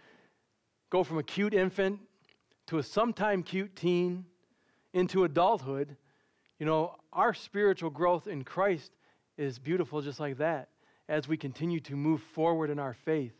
go 0.90 1.04
from 1.04 1.18
a 1.18 1.22
cute 1.22 1.52
infant 1.52 2.00
to 2.68 2.78
a 2.78 2.82
sometime 2.82 3.42
cute 3.42 3.76
teen 3.76 4.24
into 4.94 5.24
adulthood, 5.24 5.96
you 6.58 6.66
know, 6.66 6.96
our 7.12 7.34
spiritual 7.34 7.90
growth 7.90 8.26
in 8.26 8.44
Christ 8.44 8.92
is 9.36 9.58
beautiful 9.58 10.00
just 10.00 10.20
like 10.20 10.38
that 10.38 10.68
as 11.08 11.28
we 11.28 11.36
continue 11.36 11.80
to 11.80 11.96
move 11.96 12.22
forward 12.34 12.70
in 12.70 12.78
our 12.78 12.94
faith. 12.94 13.32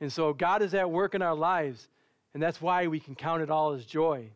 And 0.00 0.12
so 0.12 0.32
God 0.32 0.62
is 0.62 0.74
at 0.74 0.90
work 0.90 1.14
in 1.14 1.22
our 1.22 1.34
lives, 1.34 1.88
and 2.34 2.42
that's 2.42 2.60
why 2.60 2.86
we 2.86 3.00
can 3.00 3.14
count 3.14 3.42
it 3.42 3.50
all 3.50 3.72
as 3.72 3.84
joy. 3.84 4.30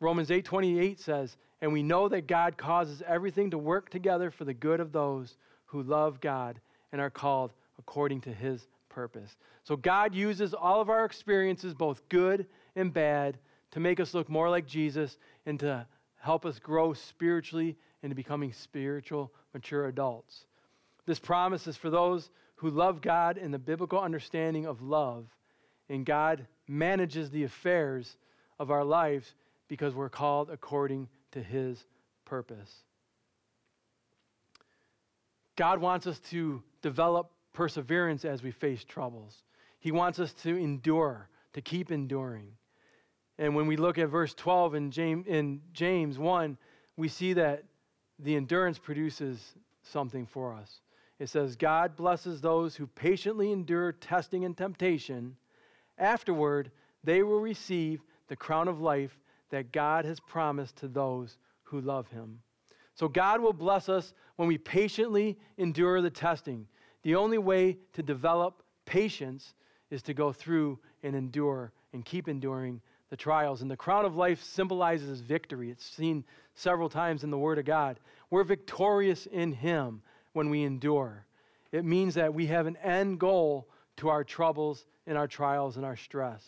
Romans 0.00 0.30
8:28 0.30 1.00
says, 1.00 1.36
"And 1.60 1.72
we 1.72 1.82
know 1.82 2.08
that 2.08 2.26
God 2.26 2.56
causes 2.56 3.02
everything 3.02 3.50
to 3.50 3.58
work 3.58 3.90
together 3.90 4.30
for 4.30 4.44
the 4.44 4.54
good 4.54 4.80
of 4.80 4.92
those 4.92 5.36
who 5.66 5.82
love 5.82 6.20
God 6.20 6.60
and 6.92 7.00
are 7.00 7.10
called 7.10 7.52
according 7.78 8.20
to 8.22 8.32
his 8.32 8.68
purpose. 8.88 9.36
So 9.64 9.76
God 9.76 10.14
uses 10.14 10.54
all 10.54 10.80
of 10.80 10.88
our 10.88 11.04
experiences, 11.04 11.74
both 11.74 12.08
good 12.08 12.46
and 12.76 12.92
bad, 12.92 13.38
to 13.72 13.80
make 13.80 14.00
us 14.00 14.14
look 14.14 14.28
more 14.30 14.48
like 14.48 14.66
Jesus 14.66 15.18
and 15.44 15.60
to 15.60 15.86
help 16.16 16.46
us 16.46 16.58
grow 16.58 16.94
spiritually 16.94 17.76
into 18.02 18.16
becoming 18.16 18.52
spiritual, 18.52 19.30
mature 19.52 19.88
adults. 19.88 20.46
This 21.04 21.18
promise 21.18 21.66
is 21.66 21.76
for 21.76 21.90
those 21.90 22.30
who 22.56 22.70
love 22.70 23.00
God 23.00 23.38
in 23.38 23.50
the 23.50 23.58
biblical 23.58 24.00
understanding 24.00 24.66
of 24.66 24.82
love, 24.82 25.26
and 25.88 26.04
God 26.04 26.46
manages 26.68 27.30
the 27.30 27.44
affairs 27.44 28.16
of 28.58 28.70
our 28.70 28.84
lives 28.84 29.34
because 29.68 29.94
we're 29.94 30.08
called 30.08 30.50
according 30.50 31.08
to 31.32 31.42
His 31.42 31.84
purpose. 32.24 32.82
God 35.56 35.80
wants 35.80 36.06
us 36.06 36.18
to 36.30 36.62
develop 36.82 37.30
perseverance 37.52 38.24
as 38.24 38.42
we 38.42 38.50
face 38.50 38.84
troubles. 38.84 39.42
He 39.78 39.90
wants 39.92 40.18
us 40.18 40.32
to 40.42 40.56
endure, 40.56 41.28
to 41.54 41.60
keep 41.60 41.90
enduring. 41.90 42.48
And 43.38 43.54
when 43.54 43.66
we 43.66 43.76
look 43.76 43.98
at 43.98 44.08
verse 44.08 44.34
12 44.34 44.74
in 44.74 44.90
James, 44.90 45.26
in 45.26 45.60
James 45.72 46.18
1, 46.18 46.56
we 46.96 47.08
see 47.08 47.34
that 47.34 47.64
the 48.18 48.36
endurance 48.36 48.78
produces 48.78 49.54
something 49.82 50.26
for 50.26 50.54
us. 50.54 50.80
It 51.18 51.28
says, 51.28 51.56
God 51.56 51.96
blesses 51.96 52.40
those 52.40 52.76
who 52.76 52.86
patiently 52.86 53.50
endure 53.50 53.92
testing 53.92 54.44
and 54.44 54.56
temptation. 54.56 55.36
Afterward, 55.98 56.70
they 57.04 57.22
will 57.22 57.40
receive 57.40 58.02
the 58.28 58.36
crown 58.36 58.68
of 58.68 58.80
life 58.80 59.18
that 59.50 59.72
God 59.72 60.04
has 60.04 60.20
promised 60.20 60.76
to 60.76 60.88
those 60.88 61.38
who 61.62 61.80
love 61.80 62.08
him. 62.08 62.40
So, 62.94 63.08
God 63.08 63.40
will 63.40 63.52
bless 63.52 63.88
us 63.88 64.12
when 64.36 64.48
we 64.48 64.58
patiently 64.58 65.38
endure 65.58 66.00
the 66.00 66.10
testing. 66.10 66.66
The 67.02 67.14
only 67.14 67.38
way 67.38 67.78
to 67.92 68.02
develop 68.02 68.62
patience 68.84 69.54
is 69.90 70.02
to 70.02 70.14
go 70.14 70.32
through 70.32 70.78
and 71.02 71.14
endure 71.14 71.72
and 71.92 72.04
keep 72.04 72.28
enduring 72.28 72.80
the 73.10 73.16
trials. 73.16 73.62
And 73.62 73.70
the 73.70 73.76
crown 73.76 74.04
of 74.04 74.16
life 74.16 74.42
symbolizes 74.42 75.20
victory. 75.20 75.70
It's 75.70 75.84
seen 75.84 76.24
several 76.54 76.88
times 76.88 77.22
in 77.22 77.30
the 77.30 77.38
Word 77.38 77.58
of 77.58 77.64
God. 77.64 78.00
We're 78.30 78.44
victorious 78.44 79.26
in 79.26 79.52
Him 79.52 80.02
when 80.36 80.50
we 80.50 80.62
endure. 80.62 81.24
It 81.72 81.84
means 81.84 82.14
that 82.14 82.34
we 82.34 82.46
have 82.46 82.66
an 82.66 82.76
end 82.76 83.18
goal 83.18 83.68
to 83.96 84.08
our 84.10 84.22
troubles 84.22 84.84
and 85.06 85.16
our 85.16 85.26
trials 85.26 85.76
and 85.76 85.84
our 85.84 85.96
stress. 85.96 86.44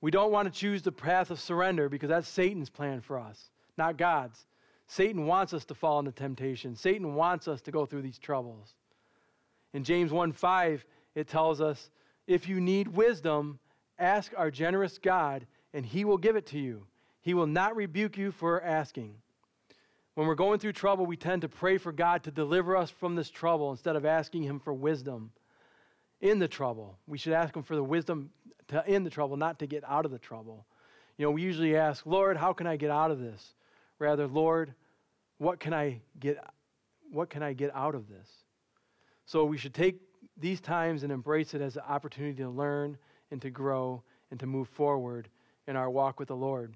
We 0.00 0.10
don't 0.10 0.32
want 0.32 0.52
to 0.52 0.58
choose 0.58 0.82
the 0.82 0.92
path 0.92 1.30
of 1.30 1.40
surrender 1.40 1.88
because 1.88 2.08
that's 2.08 2.28
Satan's 2.28 2.70
plan 2.70 3.00
for 3.00 3.18
us, 3.18 3.50
not 3.76 3.96
God's. 3.96 4.46
Satan 4.86 5.26
wants 5.26 5.54
us 5.54 5.64
to 5.66 5.74
fall 5.74 5.98
into 5.98 6.12
temptation. 6.12 6.76
Satan 6.76 7.14
wants 7.14 7.48
us 7.48 7.60
to 7.62 7.70
go 7.70 7.86
through 7.86 8.02
these 8.02 8.18
troubles. 8.18 8.74
In 9.72 9.84
James 9.84 10.12
1 10.12 10.32
5, 10.32 10.84
it 11.14 11.28
tells 11.28 11.60
us 11.60 11.90
if 12.26 12.48
you 12.48 12.60
need 12.60 12.88
wisdom, 12.88 13.58
ask 13.98 14.32
our 14.36 14.50
generous 14.50 14.98
God, 14.98 15.46
and 15.72 15.84
he 15.84 16.04
will 16.04 16.18
give 16.18 16.36
it 16.36 16.46
to 16.48 16.58
you. 16.58 16.86
He 17.20 17.34
will 17.34 17.46
not 17.46 17.76
rebuke 17.76 18.18
you 18.18 18.32
for 18.32 18.62
asking. 18.62 19.14
When 20.14 20.26
we're 20.26 20.34
going 20.34 20.58
through 20.58 20.72
trouble, 20.72 21.06
we 21.06 21.16
tend 21.16 21.42
to 21.42 21.48
pray 21.48 21.78
for 21.78 21.90
God 21.90 22.24
to 22.24 22.30
deliver 22.30 22.76
us 22.76 22.90
from 22.90 23.14
this 23.14 23.30
trouble 23.30 23.70
instead 23.70 23.96
of 23.96 24.04
asking 24.04 24.42
Him 24.42 24.60
for 24.60 24.72
wisdom 24.74 25.30
in 26.20 26.38
the 26.38 26.48
trouble. 26.48 26.98
We 27.06 27.16
should 27.16 27.32
ask 27.32 27.56
Him 27.56 27.62
for 27.62 27.76
the 27.76 27.82
wisdom 27.82 28.30
to 28.68 28.86
end 28.86 29.06
the 29.06 29.10
trouble, 29.10 29.36
not 29.36 29.58
to 29.60 29.66
get 29.66 29.84
out 29.88 30.04
of 30.04 30.10
the 30.10 30.18
trouble. 30.18 30.66
You 31.16 31.26
know, 31.26 31.30
we 31.30 31.42
usually 31.42 31.76
ask, 31.76 32.04
Lord, 32.04 32.36
how 32.36 32.52
can 32.52 32.66
I 32.66 32.76
get 32.76 32.90
out 32.90 33.10
of 33.10 33.20
this? 33.20 33.54
Rather, 33.98 34.26
Lord, 34.26 34.74
what 35.38 35.60
can 35.60 35.72
I 35.72 36.00
get 36.20 36.38
what 37.10 37.28
can 37.28 37.42
I 37.42 37.52
get 37.52 37.70
out 37.74 37.94
of 37.94 38.08
this? 38.08 38.28
So 39.26 39.44
we 39.44 39.58
should 39.58 39.74
take 39.74 40.00
these 40.38 40.60
times 40.60 41.02
and 41.02 41.12
embrace 41.12 41.52
it 41.52 41.60
as 41.60 41.76
an 41.76 41.82
opportunity 41.86 42.42
to 42.42 42.48
learn 42.48 42.96
and 43.30 43.40
to 43.42 43.50
grow 43.50 44.02
and 44.30 44.40
to 44.40 44.46
move 44.46 44.68
forward 44.68 45.28
in 45.66 45.76
our 45.76 45.90
walk 45.90 46.18
with 46.18 46.28
the 46.28 46.36
Lord. 46.36 46.74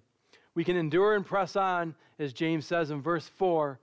We 0.57 0.65
can 0.65 0.77
endure 0.77 1.15
and 1.15 1.25
press 1.25 1.55
on, 1.55 1.95
as 2.19 2.33
James 2.33 2.67
says 2.67 2.91
in 2.91 3.03
verse 3.03 3.29
4, 3.37 3.79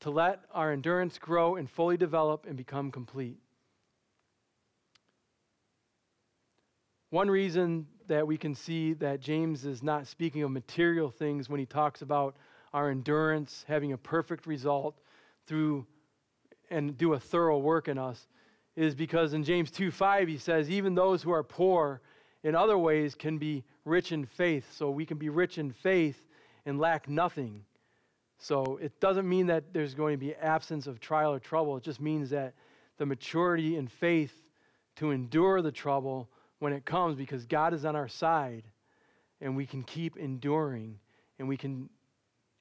to 0.00 0.10
let 0.10 0.40
our 0.52 0.70
endurance 0.70 1.16
grow 1.16 1.56
and 1.56 1.68
fully 1.68 1.96
develop 1.96 2.44
and 2.46 2.58
become 2.58 2.90
complete. 2.90 3.38
One 7.08 7.30
reason 7.30 7.86
that 8.08 8.26
we 8.26 8.36
can 8.36 8.54
see 8.54 8.92
that 8.94 9.20
James 9.20 9.64
is 9.64 9.82
not 9.82 10.06
speaking 10.06 10.42
of 10.42 10.50
material 10.50 11.10
things 11.10 11.48
when 11.48 11.58
he 11.58 11.66
talks 11.66 12.02
about 12.02 12.36
our 12.74 12.90
endurance 12.90 13.64
having 13.66 13.92
a 13.92 13.98
perfect 13.98 14.46
result 14.46 15.00
through 15.46 15.86
and 16.70 16.98
do 16.98 17.14
a 17.14 17.20
thorough 17.20 17.58
work 17.58 17.88
in 17.88 17.96
us 17.96 18.26
is 18.76 18.94
because 18.94 19.32
in 19.32 19.42
James 19.42 19.70
2 19.70 19.90
5, 19.90 20.28
he 20.28 20.36
says, 20.36 20.68
even 20.68 20.94
those 20.94 21.22
who 21.22 21.30
are 21.30 21.42
poor 21.42 22.02
in 22.42 22.54
other 22.54 22.76
ways 22.76 23.14
can 23.14 23.38
be 23.38 23.64
rich 23.84 24.12
in 24.12 24.26
faith. 24.26 24.66
So 24.72 24.90
we 24.90 25.06
can 25.06 25.18
be 25.18 25.28
rich 25.28 25.58
in 25.58 25.72
faith 25.72 26.16
and 26.66 26.78
lack 26.78 27.08
nothing. 27.08 27.64
So 28.38 28.78
it 28.82 28.98
doesn't 29.00 29.28
mean 29.28 29.46
that 29.46 29.72
there's 29.72 29.94
going 29.94 30.14
to 30.14 30.24
be 30.24 30.34
absence 30.34 30.86
of 30.86 31.00
trial 31.00 31.32
or 31.32 31.38
trouble. 31.38 31.76
It 31.76 31.84
just 31.84 32.00
means 32.00 32.30
that 32.30 32.54
the 32.98 33.06
maturity 33.06 33.76
in 33.76 33.86
faith 33.86 34.32
to 34.96 35.10
endure 35.10 35.62
the 35.62 35.72
trouble 35.72 36.28
when 36.58 36.72
it 36.72 36.84
comes 36.84 37.16
because 37.16 37.46
God 37.46 37.74
is 37.74 37.84
on 37.84 37.96
our 37.96 38.08
side 38.08 38.64
and 39.40 39.56
we 39.56 39.66
can 39.66 39.82
keep 39.82 40.16
enduring 40.16 40.98
and 41.38 41.48
we 41.48 41.56
can 41.56 41.88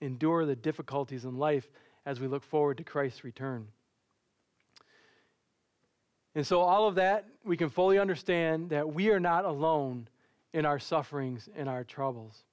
endure 0.01 0.45
the 0.45 0.55
difficulties 0.55 1.25
in 1.25 1.37
life 1.37 1.67
as 2.05 2.19
we 2.19 2.27
look 2.27 2.43
forward 2.43 2.77
to 2.77 2.83
Christ's 2.83 3.23
return. 3.23 3.67
And 6.35 6.47
so, 6.47 6.61
all 6.61 6.87
of 6.87 6.95
that, 6.95 7.25
we 7.43 7.57
can 7.57 7.69
fully 7.69 7.99
understand 7.99 8.69
that 8.69 8.93
we 8.93 9.09
are 9.09 9.19
not 9.19 9.45
alone 9.45 10.07
in 10.53 10.65
our 10.65 10.79
sufferings 10.79 11.49
and 11.55 11.67
our 11.67 11.83
troubles. 11.83 12.43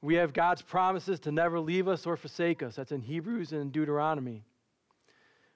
We 0.00 0.14
have 0.14 0.32
God's 0.32 0.62
promises 0.62 1.20
to 1.20 1.32
never 1.32 1.58
leave 1.58 1.88
us 1.88 2.06
or 2.06 2.16
forsake 2.16 2.62
us. 2.62 2.76
That's 2.76 2.92
in 2.92 3.02
Hebrews 3.02 3.52
and 3.52 3.72
Deuteronomy. 3.72 4.44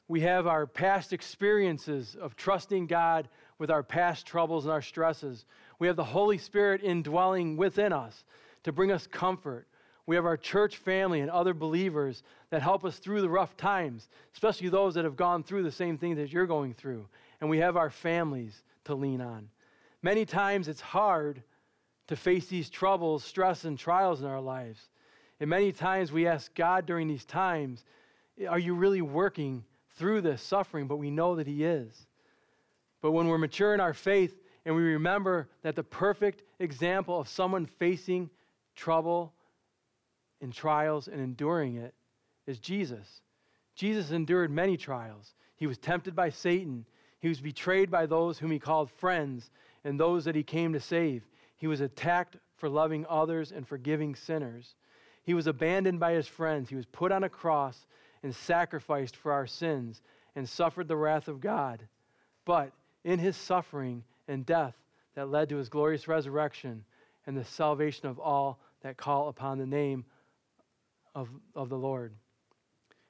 We 0.09 0.20
have 0.22 0.46
our 0.46 0.66
past 0.66 1.12
experiences 1.12 2.16
of 2.20 2.37
trusting 2.37 2.87
God 2.87 3.28
with 3.59 3.70
our 3.70 3.83
past 3.83 4.26
troubles 4.26 4.64
and 4.64 4.72
our 4.72 4.83
stresses. 4.83 5.46
We 5.78 5.87
have 5.87 5.96
the 5.96 6.05
Holy 6.05 6.38
Spirit 6.38 6.83
indwelling 6.83 7.57
within 7.57 7.92
us 7.92 8.24
to 8.64 8.72
bring 8.72 8.90
us 8.90 9.07
comfort. 9.07 9.66
We 10.06 10.16
have 10.16 10.26
our 10.26 10.36
church 10.36 10.78
family 10.78 11.20
and 11.20 11.30
other 11.30 11.54
believers 11.54 12.22
that 12.50 12.62
help 12.62 12.84
us 12.84 12.98
through 12.98 13.20
the 13.20 13.28
rough 13.28 13.56
times, 13.56 14.08
especially 14.34 14.68
those 14.68 14.94
that 14.94 15.04
have 15.04 15.16
gone 15.16 15.44
through 15.44 15.62
the 15.62 15.70
same 15.70 15.96
thing 15.96 16.16
that 16.16 16.32
you're 16.32 16.46
going 16.46 16.74
through. 16.74 17.06
And 17.40 17.48
we 17.48 17.58
have 17.58 17.76
our 17.76 17.90
families 17.90 18.62
to 18.84 18.94
lean 18.94 19.20
on. 19.20 19.48
Many 20.02 20.24
times 20.24 20.66
it's 20.66 20.80
hard 20.80 21.42
to 22.08 22.16
face 22.16 22.46
these 22.46 22.68
troubles, 22.68 23.22
stress, 23.24 23.64
and 23.64 23.78
trials 23.78 24.20
in 24.20 24.26
our 24.26 24.40
lives. 24.40 24.88
And 25.38 25.48
many 25.48 25.72
times 25.72 26.10
we 26.10 26.26
ask 26.26 26.52
God 26.54 26.84
during 26.84 27.06
these 27.06 27.24
times, 27.24 27.84
Are 28.48 28.58
you 28.58 28.74
really 28.74 29.02
working 29.02 29.64
through 29.96 30.22
this 30.22 30.42
suffering? 30.42 30.88
But 30.88 30.96
we 30.96 31.10
know 31.10 31.36
that 31.36 31.46
He 31.46 31.64
is. 31.64 32.06
But 33.00 33.12
when 33.12 33.28
we're 33.28 33.38
mature 33.38 33.74
in 33.74 33.80
our 33.80 33.94
faith 33.94 34.36
and 34.64 34.74
we 34.74 34.82
remember 34.82 35.48
that 35.62 35.76
the 35.76 35.82
perfect 35.82 36.42
example 36.58 37.20
of 37.20 37.28
someone 37.28 37.66
facing 37.66 38.30
trouble 38.74 39.32
and 40.42 40.52
trials 40.52 41.09
and 41.09 41.20
enduring 41.20 41.76
it 41.76 41.94
is 42.46 42.59
Jesus. 42.59 43.22
Jesus 43.74 44.11
endured 44.11 44.50
many 44.50 44.76
trials. 44.76 45.35
He 45.57 45.66
was 45.66 45.78
tempted 45.78 46.14
by 46.14 46.31
Satan. 46.31 46.85
He 47.20 47.28
was 47.28 47.40
betrayed 47.40 47.90
by 47.90 48.07
those 48.07 48.38
whom 48.38 48.50
he 48.50 48.59
called 48.59 48.90
friends 48.90 49.50
and 49.85 49.98
those 49.98 50.24
that 50.24 50.35
he 50.35 50.42
came 50.42 50.72
to 50.72 50.81
save. 50.81 51.24
He 51.57 51.66
was 51.66 51.81
attacked 51.81 52.37
for 52.57 52.68
loving 52.68 53.07
others 53.09 53.52
and 53.52 53.66
forgiving 53.66 54.14
sinners. 54.14 54.74
He 55.24 55.35
was 55.35 55.46
abandoned 55.46 56.00
by 56.00 56.12
his 56.12 56.26
friends. 56.26 56.68
He 56.68 56.76
was 56.76 56.87
put 56.87 57.12
on 57.12 57.24
a 57.24 57.28
cross 57.28 57.87
and 58.22 58.35
sacrificed 58.35 59.16
for 59.16 59.33
our 59.33 59.46
sins 59.46 60.02
and 60.35 60.48
suffered 60.48 60.88
the 60.88 60.96
wrath 60.96 61.28
of 61.28 61.40
God. 61.40 61.87
But 62.44 62.72
in 63.05 63.18
his 63.18 63.37
suffering 63.37 64.02
and 64.28 64.44
death 64.44 64.74
that 65.14 65.31
led 65.31 65.48
to 65.50 65.57
his 65.57 65.68
glorious 65.68 66.09
resurrection 66.09 66.84
and 67.26 67.36
the 67.36 67.45
salvation 67.45 68.09
of 68.09 68.18
all 68.18 68.59
that 68.82 68.97
call 68.97 69.28
upon 69.28 69.59
the 69.59 69.66
name 69.66 70.05
of, 71.14 71.28
of 71.54 71.68
the 71.68 71.76
Lord. 71.76 72.14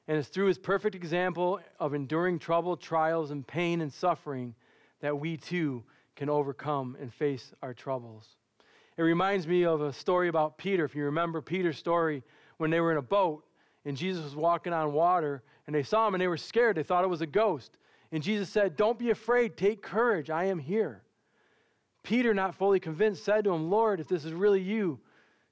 And 0.09 0.19
it's 0.19 0.29
through 0.29 0.47
his 0.47 0.59
perfect 0.59 0.95
example 0.95 1.61
of 1.79 1.95
enduring 1.95 2.39
trouble, 2.39 2.77
trials, 2.77 3.31
and 3.31 3.47
pain 3.47 3.81
and 3.81 3.93
suffering 3.93 4.55
that 5.01 5.19
we 5.19 5.37
too 5.37 5.85
can 6.17 6.29
overcome 6.29 6.97
and 7.01 7.13
face 7.13 7.53
our 7.63 7.73
troubles. 7.73 8.37
It 8.97 9.03
reminds 9.03 9.47
me 9.47 9.65
of 9.65 9.81
a 9.81 9.93
story 9.93 10.29
about 10.29 10.59
Peter. 10.59 10.85
If 10.85 10.95
you 10.95 11.05
remember 11.05 11.41
Peter's 11.41 11.79
story 11.79 12.23
when 12.59 12.71
they 12.71 12.81
were 12.81 12.93
in 12.93 12.99
a 12.99 13.03
boat 13.03 13.45
and 13.85 13.97
Jesus 13.97 14.25
was 14.25 14.37
walking 14.37 14.73
on 14.73 14.93
water 14.93 15.43
and 15.67 15.75
they 15.75 15.83
saw 15.83 16.07
him 16.07 16.15
and 16.15 16.21
they 16.21 16.29
were 16.29 16.37
scared. 16.37 16.77
They 16.77 16.83
thought 16.83 17.05
it 17.05 17.09
was 17.09 17.21
a 17.21 17.27
ghost. 17.27 17.79
And 18.11 18.23
Jesus 18.23 18.51
said, 18.51 18.77
Don't 18.77 18.99
be 18.99 19.11
afraid, 19.11 19.57
take 19.57 19.83
courage, 19.83 20.29
I 20.29 20.45
am 20.45 20.59
here. 20.59 21.03
Peter, 22.03 22.35
not 22.35 22.55
fully 22.57 22.81
convinced, 22.81 23.25
said 23.25 23.45
to 23.45 23.53
him, 23.53 23.71
Lord, 23.71 24.01
if 24.01 24.09
this 24.09 24.25
is 24.25 24.33
really 24.33 24.61
you, 24.61 24.99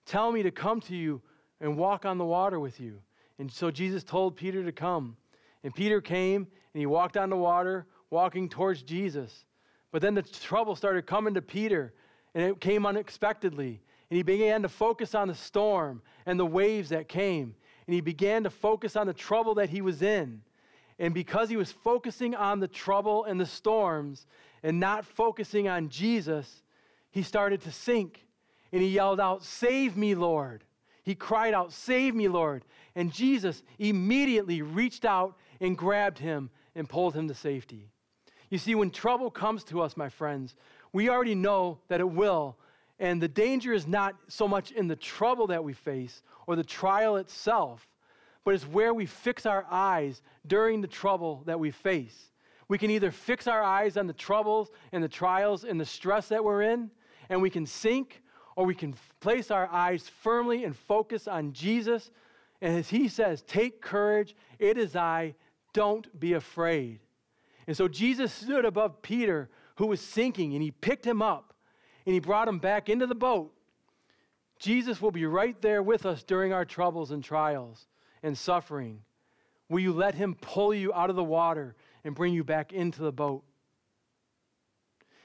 tell 0.05 0.33
me 0.33 0.43
to 0.43 0.51
come 0.51 0.81
to 0.83 0.97
you 0.97 1.23
and 1.61 1.77
walk 1.77 2.05
on 2.05 2.19
the 2.19 2.25
water 2.25 2.59
with 2.59 2.81
you. 2.81 3.01
And 3.39 3.51
so 3.51 3.71
Jesus 3.71 4.05
told 4.05 4.37
Peter 4.37 4.65
to 4.65 4.73
come. 4.73 5.17
And 5.63 5.75
Peter 5.75 6.01
came 6.01 6.47
and 6.75 6.81
he 6.81 6.87
walked 6.87 7.17
on 7.17 7.31
the 7.31 7.37
water, 7.37 7.87
walking 8.11 8.49
towards 8.49 8.83
Jesus. 8.83 9.45
But 9.93 10.03
then 10.03 10.15
the 10.15 10.23
trouble 10.23 10.77
started 10.77 11.07
coming 11.07 11.35
to 11.35 11.43
Peter, 11.43 11.93
and 12.35 12.45
it 12.45 12.61
came 12.61 12.87
unexpectedly. 12.87 13.81
And 14.11 14.17
he 14.17 14.23
began 14.23 14.63
to 14.63 14.69
focus 14.69 15.15
on 15.15 15.29
the 15.29 15.35
storm 15.35 16.03
and 16.27 16.39
the 16.39 16.47
waves 16.47 16.89
that 16.91 17.09
came. 17.09 17.55
And 17.87 17.95
he 17.95 18.01
began 18.01 18.45
to 18.45 18.51
focus 18.51 18.97
on 18.97 19.07
the 19.07 19.15
trouble 19.15 19.55
that 19.55 19.69
he 19.69 19.81
was 19.81 20.03
in. 20.03 20.43
And 20.99 21.15
because 21.15 21.49
he 21.49 21.57
was 21.57 21.73
focusing 21.73 22.35
on 22.35 22.61
the 22.61 22.69
trouble 22.69 23.25
and 23.25 23.41
the 23.41 23.47
storms 23.47 24.27
and 24.63 24.79
not 24.79 25.05
focusing 25.05 25.67
on 25.67 25.89
Jesus, 25.89 26.63
he 27.11 27.23
started 27.23 27.63
to 27.63 27.73
sink. 27.73 28.27
And 28.73 28.83
he 28.83 28.89
yelled 28.89 29.19
out, 29.19 29.43
Save 29.43 29.97
me, 29.97 30.15
Lord. 30.15 30.63
He 31.03 31.15
cried 31.15 31.55
out, 31.55 31.73
Save 31.73 32.15
me, 32.15 32.29
Lord. 32.29 32.65
And 32.95 33.13
Jesus 33.13 33.63
immediately 33.79 34.63
reached 34.63 35.05
out 35.05 35.37
and 35.61 35.77
grabbed 35.77 36.19
him 36.19 36.51
and 36.75 36.89
pulled 36.89 37.15
him 37.15 37.29
to 37.29 37.35
safety. 37.35 37.89
You 38.51 38.59
see, 38.59 38.75
when 38.75 38.91
trouble 38.91 39.31
comes 39.31 39.65
to 39.65 39.81
us, 39.81 39.97
my 39.97 40.09
friends, 40.09 40.57
we 40.93 41.09
already 41.09 41.35
know 41.35 41.79
that 41.89 42.01
it 42.01 42.11
will. 42.11 42.57
And 42.99 43.23
the 43.23 43.29
danger 43.29 43.73
is 43.73 43.87
not 43.87 44.17
so 44.29 44.47
much 44.47 44.73
in 44.73 44.89
the 44.89 44.97
trouble 44.97 45.47
that 45.49 45.65
we 45.65 45.73
face 45.73 46.23
or 46.47 46.57
the 46.57 46.65
trial 46.65 47.17
itself, 47.17 47.89
but 48.45 48.55
it's 48.55 48.67
where 48.67 48.93
we 48.93 49.07
fix 49.07 49.47
our 49.47 49.65
eyes 49.71 50.21
during 50.47 50.81
the 50.81 50.89
trouble 50.89 51.43
that 51.47 51.59
we 51.59 51.71
face. 51.71 52.31
We 52.69 52.79
can 52.79 52.91
either 52.91 53.11
fix 53.11 53.47
our 53.47 53.63
eyes 53.63 53.97
on 53.97 54.07
the 54.07 54.13
troubles 54.13 54.71
and 54.93 55.03
the 55.03 55.09
trials 55.09 55.65
and 55.65 55.81
the 55.81 55.85
stress 55.85 56.29
that 56.29 56.45
we're 56.45 56.63
in, 56.63 56.91
and 57.29 57.41
we 57.41 57.51
can 57.51 57.67
sink, 57.67 58.23
or 58.57 58.67
we 58.67 58.75
can 58.75 58.95
place 59.21 59.51
our 59.51 59.69
eyes 59.69 60.09
firmly 60.23 60.65
and 60.65 60.77
focus 60.77 61.29
on 61.29 61.53
Jesus. 61.53 62.11
And 62.61 62.77
as 62.77 62.89
he 62.89 63.09
says, 63.09 63.43
Take 63.43 63.81
courage, 63.81 64.35
it 64.59 64.77
is 64.77 64.97
I, 64.97 65.35
don't 65.73 66.19
be 66.19 66.35
afraid. 66.35 67.01
And 67.67 67.77
so 67.77 67.89
Jesus 67.89 68.33
stood 68.33 68.65
above 68.65 69.03
Peter, 69.03 69.49
who 69.77 69.87
was 69.87 70.01
sinking, 70.01 70.55
and 70.55 70.63
he 70.63 70.71
picked 70.71 71.07
him 71.07 71.23
up 71.23 71.51
and 72.07 72.15
he 72.15 72.21
brought 72.21 72.49
him 72.49 72.59
back 72.59 72.89
into 72.89 73.07
the 73.07 73.15
boat. 73.15 73.53
Jesus 74.59 75.01
will 75.01 75.11
be 75.11 75.27
right 75.27 75.61
there 75.63 75.83
with 75.83 76.05
us 76.07 76.23
during 76.23 76.53
our 76.53 76.65
troubles 76.65 77.13
and 77.13 77.23
trials 77.23 77.87
and 78.23 78.37
suffering. 78.37 79.01
Will 79.69 79.81
you 79.81 79.93
let 79.93 80.15
him 80.15 80.35
pull 80.35 80.75
you 80.75 80.93
out 80.93 81.11
of 81.11 81.17
the 81.17 81.25
water 81.25 81.77
and 82.05 82.15
bring 82.15 82.35
you 82.35 82.45
back 82.45 82.73
into 82.73 83.03
the 83.03 83.13
boat? 83.13 83.43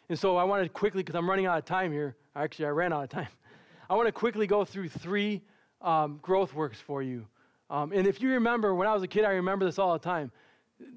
And 0.07 0.17
so 0.17 0.37
I 0.37 0.43
want 0.43 0.63
to 0.63 0.69
quickly, 0.69 1.01
because 1.01 1.15
I'm 1.15 1.29
running 1.29 1.47
out 1.47 1.57
of 1.57 1.65
time 1.65 1.91
here. 1.91 2.15
Actually, 2.35 2.65
I 2.65 2.69
ran 2.69 2.93
out 2.93 3.03
of 3.03 3.09
time. 3.09 3.27
I 3.89 3.95
want 3.95 4.07
to 4.07 4.11
quickly 4.11 4.47
go 4.47 4.65
through 4.65 4.89
three 4.89 5.41
um, 5.81 6.19
growth 6.21 6.53
works 6.53 6.79
for 6.79 7.01
you. 7.01 7.27
Um, 7.69 7.91
and 7.91 8.07
if 8.07 8.21
you 8.21 8.31
remember, 8.31 8.75
when 8.75 8.87
I 8.87 8.93
was 8.93 9.03
a 9.03 9.07
kid, 9.07 9.25
I 9.25 9.31
remember 9.31 9.65
this 9.65 9.79
all 9.79 9.93
the 9.93 9.99
time. 9.99 10.31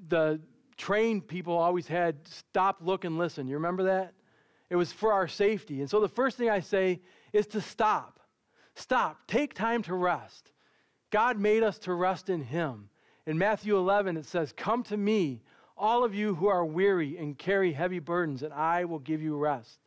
The 0.09 0.39
trained 0.77 1.27
people 1.27 1.57
always 1.57 1.87
had 1.87 2.15
stop, 2.27 2.77
look, 2.81 3.05
and 3.05 3.17
listen. 3.17 3.47
You 3.47 3.55
remember 3.55 3.83
that? 3.83 4.13
It 4.69 4.75
was 4.75 4.91
for 4.91 5.13
our 5.13 5.27
safety. 5.27 5.81
And 5.81 5.89
so 5.89 5.99
the 5.99 6.07
first 6.07 6.37
thing 6.37 6.49
I 6.49 6.59
say 6.59 7.01
is 7.33 7.47
to 7.47 7.61
stop. 7.61 8.19
Stop. 8.75 9.27
Take 9.27 9.53
time 9.53 9.81
to 9.83 9.95
rest. 9.95 10.51
God 11.09 11.39
made 11.39 11.63
us 11.63 11.79
to 11.79 11.93
rest 11.93 12.29
in 12.29 12.41
Him. 12.41 12.89
In 13.25 13.37
Matthew 13.37 13.77
11, 13.77 14.17
it 14.17 14.25
says, 14.25 14.53
Come 14.55 14.83
to 14.83 14.97
me, 14.97 15.41
all 15.77 16.03
of 16.03 16.13
you 16.13 16.35
who 16.35 16.47
are 16.47 16.65
weary 16.65 17.17
and 17.17 17.37
carry 17.37 17.73
heavy 17.73 17.99
burdens, 17.99 18.43
and 18.43 18.53
I 18.53 18.85
will 18.85 18.99
give 18.99 19.21
you 19.21 19.37
rest. 19.37 19.79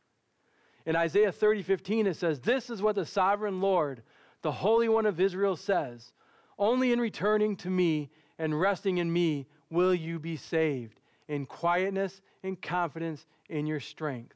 In 0.85 0.97
Isaiah 0.97 1.33
30, 1.33 1.63
15, 1.63 2.07
it 2.07 2.17
says, 2.17 2.41
This 2.41 2.71
is 2.71 2.83
what 2.83 2.97
the 2.97 3.07
sovereign 3.07 3.61
Lord, 3.61 4.03
the 4.43 4.53
Holy 4.53 4.89
One 4.89 5.07
of 5.07 5.21
Israel, 5.21 5.57
says 5.57 6.13
Only 6.59 6.93
in 6.93 7.01
returning 7.01 7.57
to 7.57 7.71
me 7.71 8.11
and 8.39 8.59
resting 8.59 8.99
in 8.99 9.13
me 9.13 9.47
will 9.71 9.95
you 9.95 10.19
be 10.19 10.37
saved, 10.37 11.01
in 11.29 11.47
quietness 11.47 12.21
and 12.43 12.61
confidence 12.61 13.27
in 13.49 13.67
your 13.67 13.81
strength. 13.81 14.35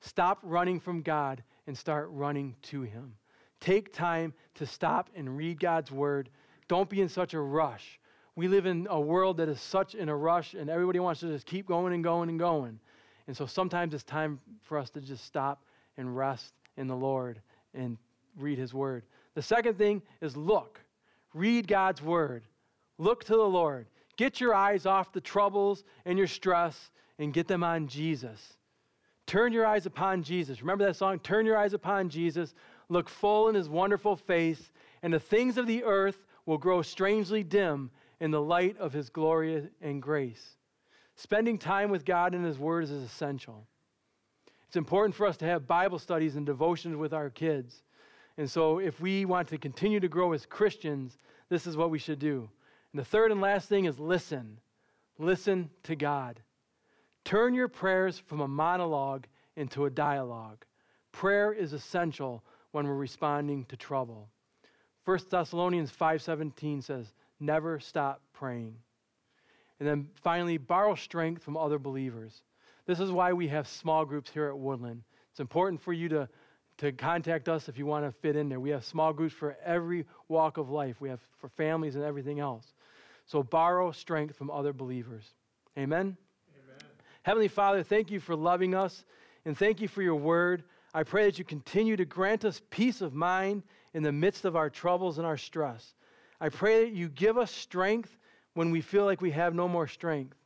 Stop 0.00 0.38
running 0.42 0.80
from 0.80 1.02
God 1.02 1.42
and 1.66 1.76
start 1.76 2.08
running 2.10 2.56
to 2.62 2.82
Him. 2.82 3.14
Take 3.60 3.92
time 3.92 4.32
to 4.54 4.66
stop 4.66 5.10
and 5.14 5.36
read 5.36 5.60
God's 5.60 5.90
Word. 5.90 6.30
Don't 6.68 6.88
be 6.88 7.00
in 7.00 7.08
such 7.08 7.34
a 7.34 7.40
rush. 7.40 7.98
We 8.34 8.48
live 8.48 8.66
in 8.66 8.86
a 8.90 9.00
world 9.00 9.38
that 9.38 9.48
is 9.48 9.60
such 9.60 9.94
in 9.94 10.08
a 10.08 10.16
rush, 10.16 10.54
and 10.54 10.68
everybody 10.68 11.00
wants 11.00 11.20
to 11.20 11.28
just 11.28 11.46
keep 11.46 11.66
going 11.66 11.94
and 11.94 12.04
going 12.04 12.28
and 12.28 12.38
going. 12.38 12.80
And 13.26 13.36
so 13.36 13.46
sometimes 13.46 13.94
it's 13.94 14.04
time 14.04 14.40
for 14.62 14.78
us 14.78 14.90
to 14.90 15.00
just 15.00 15.24
stop 15.24 15.64
and 15.96 16.16
rest 16.16 16.52
in 16.76 16.86
the 16.86 16.96
Lord 16.96 17.40
and 17.74 17.98
read 18.36 18.58
His 18.58 18.72
Word. 18.72 19.04
The 19.34 19.42
second 19.42 19.76
thing 19.78 20.02
is 20.20 20.36
look. 20.36 20.80
Read 21.34 21.66
God's 21.66 22.02
Word. 22.02 22.44
Look 22.98 23.24
to 23.24 23.32
the 23.34 23.42
Lord. 23.42 23.86
Get 24.16 24.40
your 24.40 24.54
eyes 24.54 24.86
off 24.86 25.12
the 25.12 25.20
troubles 25.20 25.84
and 26.04 26.16
your 26.16 26.26
stress 26.26 26.90
and 27.18 27.32
get 27.32 27.48
them 27.48 27.62
on 27.62 27.88
Jesus. 27.88 28.54
Turn 29.26 29.52
your 29.52 29.66
eyes 29.66 29.86
upon 29.86 30.22
Jesus. 30.22 30.60
Remember 30.60 30.86
that 30.86 30.96
song? 30.96 31.18
Turn 31.18 31.46
your 31.46 31.58
eyes 31.58 31.72
upon 31.72 32.08
Jesus. 32.08 32.54
Look 32.88 33.08
full 33.08 33.48
in 33.48 33.54
his 33.54 33.68
wonderful 33.68 34.16
face, 34.16 34.70
and 35.02 35.12
the 35.12 35.20
things 35.20 35.58
of 35.58 35.66
the 35.66 35.82
earth 35.82 36.24
will 36.46 36.58
grow 36.58 36.80
strangely 36.80 37.42
dim 37.42 37.90
in 38.20 38.30
the 38.30 38.40
light 38.40 38.78
of 38.78 38.92
his 38.92 39.10
glory 39.10 39.68
and 39.82 40.00
grace. 40.00 40.55
Spending 41.16 41.58
time 41.58 41.90
with 41.90 42.04
God 42.04 42.34
and 42.34 42.44
his 42.44 42.58
word 42.58 42.84
is 42.84 42.90
essential. 42.90 43.66
It's 44.66 44.76
important 44.76 45.14
for 45.14 45.26
us 45.26 45.38
to 45.38 45.46
have 45.46 45.66
Bible 45.66 45.98
studies 45.98 46.36
and 46.36 46.44
devotions 46.44 46.96
with 46.96 47.14
our 47.14 47.30
kids. 47.30 47.82
And 48.36 48.50
so, 48.50 48.78
if 48.78 49.00
we 49.00 49.24
want 49.24 49.48
to 49.48 49.58
continue 49.58 49.98
to 50.00 50.08
grow 50.08 50.32
as 50.32 50.44
Christians, 50.44 51.16
this 51.48 51.66
is 51.66 51.76
what 51.76 51.90
we 51.90 51.98
should 51.98 52.18
do. 52.18 52.48
And 52.92 53.00
the 53.00 53.04
third 53.04 53.32
and 53.32 53.40
last 53.40 53.68
thing 53.68 53.86
is 53.86 53.98
listen. 53.98 54.58
Listen 55.18 55.70
to 55.84 55.96
God. 55.96 56.40
Turn 57.24 57.54
your 57.54 57.68
prayers 57.68 58.18
from 58.18 58.40
a 58.40 58.48
monologue 58.48 59.26
into 59.56 59.86
a 59.86 59.90
dialogue. 59.90 60.64
Prayer 61.12 61.52
is 61.52 61.72
essential 61.72 62.44
when 62.72 62.86
we're 62.86 62.94
responding 62.94 63.64
to 63.64 63.76
trouble. 63.76 64.28
1 65.06 65.30
Thessalonians 65.30 65.90
5:17 65.90 66.82
says, 66.82 67.14
"Never 67.40 67.80
stop 67.80 68.20
praying." 68.34 68.82
And 69.78 69.88
then 69.88 70.08
finally, 70.22 70.56
borrow 70.58 70.94
strength 70.94 71.42
from 71.42 71.56
other 71.56 71.78
believers. 71.78 72.42
This 72.86 73.00
is 73.00 73.10
why 73.10 73.32
we 73.32 73.48
have 73.48 73.68
small 73.68 74.04
groups 74.04 74.30
here 74.30 74.48
at 74.48 74.58
Woodland. 74.58 75.02
It's 75.30 75.40
important 75.40 75.82
for 75.82 75.92
you 75.92 76.08
to, 76.10 76.28
to 76.78 76.92
contact 76.92 77.48
us 77.48 77.68
if 77.68 77.76
you 77.76 77.84
want 77.84 78.06
to 78.06 78.12
fit 78.20 78.36
in 78.36 78.48
there. 78.48 78.60
We 78.60 78.70
have 78.70 78.84
small 78.84 79.12
groups 79.12 79.34
for 79.34 79.56
every 79.64 80.06
walk 80.28 80.56
of 80.56 80.70
life. 80.70 81.00
We 81.00 81.08
have 81.08 81.20
for 81.38 81.48
families 81.48 81.94
and 81.96 82.04
everything 82.04 82.40
else. 82.40 82.72
So 83.26 83.42
borrow 83.42 83.90
strength 83.90 84.36
from 84.36 84.50
other 84.50 84.72
believers. 84.72 85.24
Amen? 85.76 86.16
Amen. 86.54 86.90
Heavenly 87.22 87.48
Father, 87.48 87.82
thank 87.82 88.10
you 88.10 88.20
for 88.20 88.36
loving 88.36 88.74
us 88.74 89.04
and 89.44 89.58
thank 89.58 89.80
you 89.80 89.88
for 89.88 90.00
your 90.00 90.14
word. 90.14 90.62
I 90.94 91.02
pray 91.02 91.24
that 91.24 91.38
you 91.38 91.44
continue 91.44 91.96
to 91.96 92.04
grant 92.04 92.44
us 92.44 92.62
peace 92.70 93.02
of 93.02 93.12
mind 93.12 93.64
in 93.92 94.02
the 94.02 94.12
midst 94.12 94.44
of 94.44 94.56
our 94.56 94.70
troubles 94.70 95.18
and 95.18 95.26
our 95.26 95.36
stress. 95.36 95.94
I 96.40 96.48
pray 96.48 96.84
that 96.84 96.92
you 96.92 97.08
give 97.08 97.36
us 97.36 97.50
strength 97.50 98.16
when 98.56 98.70
we 98.70 98.80
feel 98.80 99.04
like 99.04 99.20
we 99.20 99.30
have 99.32 99.54
no 99.54 99.68
more 99.68 99.86
strength. 99.86 100.36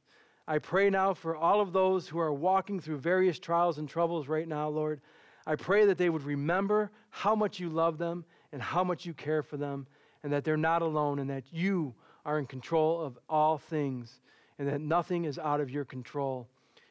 I 0.48 0.58
pray 0.58 0.90
now 0.90 1.14
for 1.14 1.36
all 1.36 1.60
of 1.60 1.72
those 1.72 2.08
who 2.08 2.18
are 2.18 2.32
walking 2.32 2.80
through 2.80 2.98
various 2.98 3.38
trials 3.38 3.78
and 3.78 3.88
troubles 3.88 4.26
right 4.26 4.48
now, 4.48 4.68
Lord. 4.68 5.00
I 5.46 5.54
pray 5.54 5.86
that 5.86 5.96
they 5.96 6.10
would 6.10 6.24
remember 6.24 6.90
how 7.10 7.36
much 7.36 7.60
you 7.60 7.68
love 7.68 7.98
them 7.98 8.24
and 8.52 8.60
how 8.60 8.82
much 8.82 9.06
you 9.06 9.14
care 9.14 9.44
for 9.44 9.56
them, 9.56 9.86
and 10.24 10.32
that 10.32 10.42
they're 10.42 10.56
not 10.56 10.82
alone, 10.82 11.20
and 11.20 11.30
that 11.30 11.44
you 11.52 11.94
are 12.26 12.40
in 12.40 12.46
control 12.46 13.00
of 13.00 13.16
all 13.28 13.58
things 13.58 14.20
and 14.58 14.68
that 14.68 14.80
nothing 14.80 15.24
is 15.24 15.38
out 15.38 15.60
of 15.60 15.70
your 15.70 15.84
control 15.84 16.48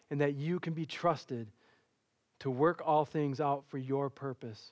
and 0.09 0.21
that 0.21 0.35
you 0.35 0.59
can 0.59 0.73
be 0.73 0.85
trusted 0.85 1.47
to 2.39 2.49
work 2.49 2.81
all 2.85 3.05
things 3.05 3.41
out 3.41 3.63
for 3.67 3.77
your 3.77 4.09
purpose. 4.09 4.71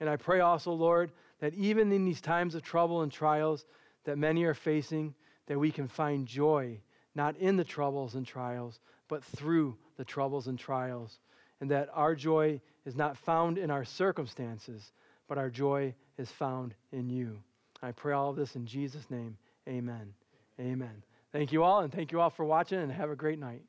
And 0.00 0.08
I 0.08 0.16
pray 0.16 0.40
also, 0.40 0.72
Lord, 0.72 1.10
that 1.40 1.54
even 1.54 1.90
in 1.90 2.04
these 2.04 2.20
times 2.20 2.54
of 2.54 2.62
trouble 2.62 3.02
and 3.02 3.10
trials 3.10 3.64
that 4.04 4.18
many 4.18 4.44
are 4.44 4.54
facing, 4.54 5.14
that 5.46 5.58
we 5.58 5.70
can 5.70 5.88
find 5.88 6.26
joy, 6.26 6.78
not 7.14 7.36
in 7.36 7.56
the 7.56 7.64
troubles 7.64 8.14
and 8.14 8.26
trials, 8.26 8.78
but 9.08 9.24
through 9.24 9.76
the 9.96 10.04
troubles 10.04 10.46
and 10.46 10.58
trials. 10.58 11.18
And 11.60 11.70
that 11.70 11.88
our 11.92 12.14
joy 12.14 12.60
is 12.84 12.96
not 12.96 13.16
found 13.18 13.58
in 13.58 13.70
our 13.70 13.84
circumstances, 13.84 14.92
but 15.28 15.38
our 15.38 15.50
joy 15.50 15.94
is 16.18 16.30
found 16.30 16.74
in 16.90 17.08
you. 17.08 17.38
I 17.82 17.92
pray 17.92 18.14
all 18.14 18.30
of 18.30 18.36
this 18.36 18.56
in 18.56 18.66
Jesus' 18.66 19.10
name. 19.10 19.36
Amen. 19.68 20.14
Amen. 20.60 21.02
Thank 21.32 21.52
you 21.52 21.62
all, 21.62 21.80
and 21.80 21.92
thank 21.92 22.12
you 22.12 22.20
all 22.20 22.30
for 22.30 22.44
watching, 22.44 22.78
and 22.78 22.92
have 22.92 23.10
a 23.10 23.16
great 23.16 23.38
night. 23.38 23.62